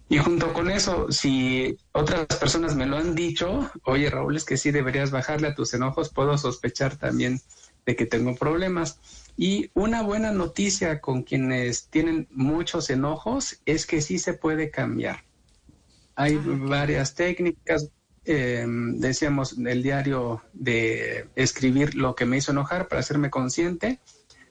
Y 0.10 0.18
junto 0.20 0.54
con 0.54 0.70
eso, 0.70 1.12
si 1.12 1.78
otras 1.92 2.26
personas 2.28 2.76
me 2.76 2.86
lo 2.86 2.98
han 2.98 3.16
dicho, 3.16 3.72
oye 3.84 4.10
Raúl, 4.10 4.36
es 4.36 4.46
que 4.46 4.58
sí 4.58 4.70
deberías 4.70 5.12
bajarle 5.12 5.48
a 5.48 5.56
tus 5.56 5.74
enojos, 5.74 6.14
puedo 6.14 6.38
sospechar 6.38 6.98
también 6.98 7.40
de 7.86 7.96
que 7.96 8.06
tengo 8.06 8.36
problemas. 8.36 9.00
Y 9.36 9.72
una 9.74 10.02
buena 10.04 10.32
noticia 10.32 11.02
con 11.02 11.24
quienes 11.24 11.88
tienen 11.88 12.28
muchos 12.32 12.90
enojos 12.90 13.62
es 13.66 13.86
que 13.86 14.02
sí 14.02 14.20
se 14.20 14.34
puede 14.34 14.70
cambiar. 14.70 15.24
Hay 16.16 16.36
ah, 16.36 16.44
varias 16.46 17.16
técnicas, 17.16 17.90
eh, 18.26 18.66
decíamos, 18.68 19.58
el 19.58 19.82
diario 19.82 20.44
de 20.54 21.28
escribir 21.36 21.96
lo 21.96 22.16
que 22.16 22.26
me 22.26 22.38
hizo 22.38 22.52
enojar 22.52 22.88
para 22.88 23.00
hacerme 23.00 23.30
consciente 23.30 24.00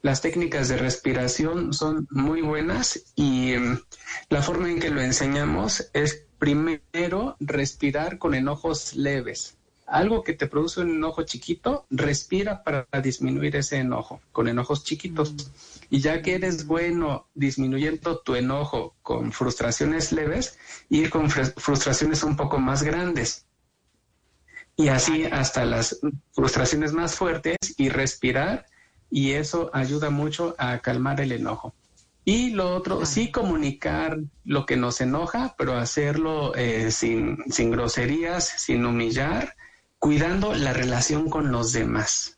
las 0.03 0.19
técnicas 0.19 0.67
de 0.67 0.75
respiración 0.75 1.73
son 1.73 2.07
muy 2.11 2.41
buenas 2.41 3.05
y 3.15 3.53
em, 3.53 3.79
la 4.27 4.41
forma 4.41 4.69
en 4.69 4.81
que 4.81 4.89
lo 4.89 5.01
enseñamos 5.01 5.89
es 5.93 6.25
primero 6.37 7.37
respirar 7.39 8.17
con 8.17 8.35
enojos 8.35 8.97
leves. 8.97 9.57
Algo 9.93 10.23
que 10.23 10.33
te 10.33 10.47
produce 10.47 10.81
un 10.81 10.89
enojo 10.89 11.21
chiquito, 11.21 11.85
respira 11.91 12.63
para 12.63 12.87
disminuir 13.03 13.55
ese 13.57 13.77
enojo 13.77 14.21
con 14.31 14.47
enojos 14.47 14.83
chiquitos. 14.83 15.35
Y 15.91 15.99
ya 15.99 16.23
que 16.23 16.33
eres 16.33 16.65
bueno 16.65 17.27
disminuyendo 17.35 18.17
tu 18.17 18.33
enojo 18.33 18.95
con 19.03 19.31
frustraciones 19.31 20.11
leves, 20.11 20.57
ir 20.89 21.11
con 21.11 21.29
frustraciones 21.29 22.23
un 22.23 22.35
poco 22.35 22.57
más 22.57 22.81
grandes. 22.81 23.45
Y 24.75 24.87
así 24.87 25.25
hasta 25.25 25.63
las 25.63 25.99
frustraciones 26.31 26.91
más 26.91 27.13
fuertes 27.13 27.57
y 27.77 27.89
respirar 27.89 28.65
y 29.11 29.33
eso 29.33 29.69
ayuda 29.73 30.09
mucho 30.09 30.55
a 30.57 30.79
calmar 30.79 31.21
el 31.21 31.33
enojo. 31.33 31.75
Y 32.25 32.49
lo 32.49 32.75
otro, 32.75 33.05
sí 33.05 33.29
comunicar 33.29 34.17
lo 34.43 34.65
que 34.65 34.75
nos 34.75 35.01
enoja, 35.01 35.53
pero 35.55 35.77
hacerlo 35.77 36.55
eh, 36.55 36.89
sin, 36.89 37.43
sin 37.51 37.69
groserías, 37.69 38.55
sin 38.57 38.87
humillar, 38.87 39.53
cuidando 40.03 40.53
la 40.53 40.73
relación 40.73 41.29
con 41.29 41.53
los 41.53 41.71
demás. 41.71 42.37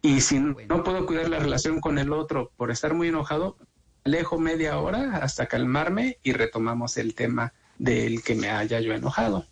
Y 0.00 0.22
si 0.22 0.40
no 0.40 0.82
puedo 0.82 1.04
cuidar 1.04 1.28
la 1.28 1.38
relación 1.38 1.82
con 1.82 1.98
el 1.98 2.14
otro 2.14 2.50
por 2.56 2.70
estar 2.70 2.94
muy 2.94 3.08
enojado, 3.08 3.58
alejo 4.06 4.38
media 4.38 4.78
hora 4.78 5.18
hasta 5.18 5.44
calmarme 5.44 6.16
y 6.22 6.32
retomamos 6.32 6.96
el 6.96 7.14
tema 7.14 7.52
del 7.76 8.22
que 8.22 8.36
me 8.36 8.48
haya 8.48 8.80
yo 8.80 8.94
enojado. 8.94 9.44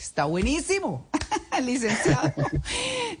Está 0.00 0.24
buenísimo, 0.24 1.08
licenciado. 1.62 2.34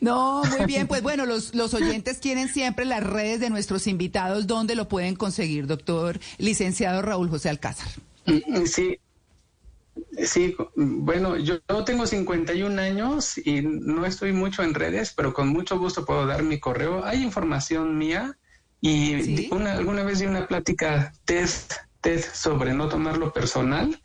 No, 0.00 0.42
muy 0.42 0.66
bien. 0.66 0.88
Pues 0.88 1.00
bueno, 1.00 1.26
los, 1.26 1.54
los 1.54 1.74
oyentes 1.74 2.18
quieren 2.18 2.48
siempre 2.48 2.84
las 2.84 3.04
redes 3.04 3.38
de 3.38 3.50
nuestros 3.50 3.86
invitados. 3.86 4.48
¿Dónde 4.48 4.74
lo 4.74 4.88
pueden 4.88 5.14
conseguir, 5.14 5.68
doctor 5.68 6.18
licenciado 6.38 7.02
Raúl 7.02 7.30
José 7.30 7.50
Alcázar? 7.50 7.86
Mm, 8.26 8.66
sí, 8.66 8.98
Sí, 10.24 10.56
bueno, 10.74 11.36
yo, 11.36 11.60
tengo 11.84 12.06
51 12.06 12.80
años 12.80 13.38
y 13.38 13.62
no 13.62 14.06
estoy 14.06 14.32
mucho 14.32 14.62
en 14.62 14.74
redes, 14.74 15.12
pero 15.14 15.34
con 15.34 15.48
mucho 15.48 15.78
gusto 15.78 16.04
puedo 16.04 16.26
dar 16.26 16.42
mi 16.42 16.60
correo. 16.60 17.04
Hay 17.04 17.22
información 17.22 17.98
mía 17.98 18.38
y 18.80 19.48
una, 19.50 19.74
alguna 19.74 20.02
vez 20.02 20.20
di 20.20 20.26
una 20.26 20.46
plática 20.46 21.12
test, 21.24 21.74
test 22.00 22.34
sobre 22.34 22.74
no 22.74 22.88
tomarlo 22.88 23.32
personal 23.32 24.00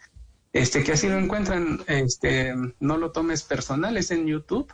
este, 0.54 0.84
que 0.84 0.94
así 0.94 1.08
lo 1.08 1.20
encuentran, 1.20 1.82
este, 1.88 2.56
no 2.80 2.98
lo 2.98 3.12
tomes 3.12 3.44
personal, 3.44 3.96
es 3.96 4.10
en 4.10 4.26
YouTube. 4.26 4.74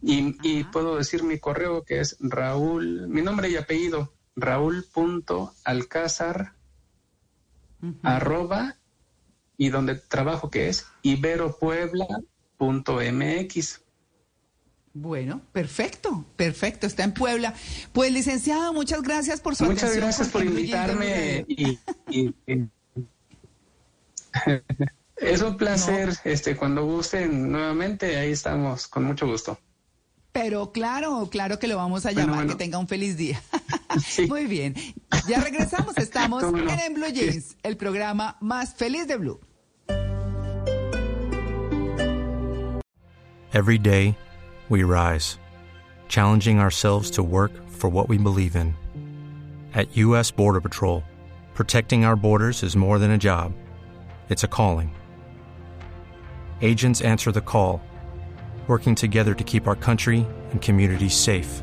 Y, 0.00 0.64
puedo 0.64 0.96
decir 0.96 1.22
mi 1.22 1.38
correo 1.38 1.84
que 1.84 2.00
es 2.00 2.16
Raúl, 2.20 3.06
mi 3.08 3.22
nombre 3.22 3.48
y 3.48 3.56
apellido, 3.56 4.12
raúl.alcázar 4.36 6.52
arroba 8.02 8.76
y 9.56 9.68
donde 9.68 9.94
trabajo 9.94 10.50
que 10.50 10.68
es 10.68 10.88
iberopuebla.mx. 11.02 13.84
Bueno, 14.96 15.42
perfecto, 15.52 16.24
perfecto, 16.36 16.86
está 16.86 17.02
en 17.02 17.14
Puebla. 17.14 17.52
Pues 17.92 18.12
licenciado, 18.12 18.72
muchas 18.72 19.02
gracias 19.02 19.40
por 19.40 19.56
su 19.56 19.64
Muchas 19.64 19.96
gracias 19.96 20.28
por 20.28 20.44
invitarme 20.44 21.44
y 21.48 21.80
es 25.16 25.42
un 25.42 25.56
placer, 25.56 26.14
este, 26.24 26.56
cuando 26.56 26.84
gusten 26.84 27.50
nuevamente, 27.50 28.16
ahí 28.16 28.30
estamos, 28.30 28.86
con 28.86 29.02
mucho 29.04 29.26
gusto. 29.26 29.58
Pero 30.30 30.70
claro, 30.72 31.28
claro 31.30 31.58
que 31.58 31.68
lo 31.68 31.76
vamos 31.76 32.06
a 32.06 32.12
llamar, 32.12 32.46
que 32.46 32.54
tenga 32.56 32.78
un 32.78 32.88
feliz 32.88 33.16
día. 33.16 33.40
Muy 34.28 34.46
bien, 34.46 34.74
ya 35.28 35.40
regresamos, 35.40 35.96
estamos 35.98 36.42
en 36.86 36.94
Blue 36.94 37.12
Jeans, 37.12 37.56
el 37.62 37.76
programa 37.76 38.36
más 38.40 38.74
feliz 38.74 39.06
de 39.06 39.16
Blue. 39.16 39.40
Every 43.52 43.78
day, 43.78 44.16
we 44.68 44.82
rise, 44.82 45.38
challenging 46.08 46.58
ourselves 46.58 47.10
to 47.12 47.22
work 47.22 47.52
for 47.68 47.88
what 47.88 48.08
we 48.08 48.18
believe 48.18 48.56
in. 48.56 48.74
At 49.74 49.96
U.S. 49.96 50.32
Border 50.32 50.60
Patrol, 50.60 51.04
protecting 51.54 52.04
our 52.04 52.16
borders 52.16 52.62
is 52.62 52.76
more 52.76 52.98
than 52.98 53.12
a 53.12 53.18
job. 53.18 53.52
It's 54.28 54.44
a 54.44 54.48
calling. 54.48 54.92
Agents 56.62 57.00
answer 57.02 57.30
the 57.30 57.40
call, 57.40 57.80
working 58.66 58.94
together 58.94 59.34
to 59.34 59.44
keep 59.44 59.68
our 59.68 59.76
country 59.76 60.26
and 60.50 60.60
communities 60.60 61.14
safe. 61.14 61.62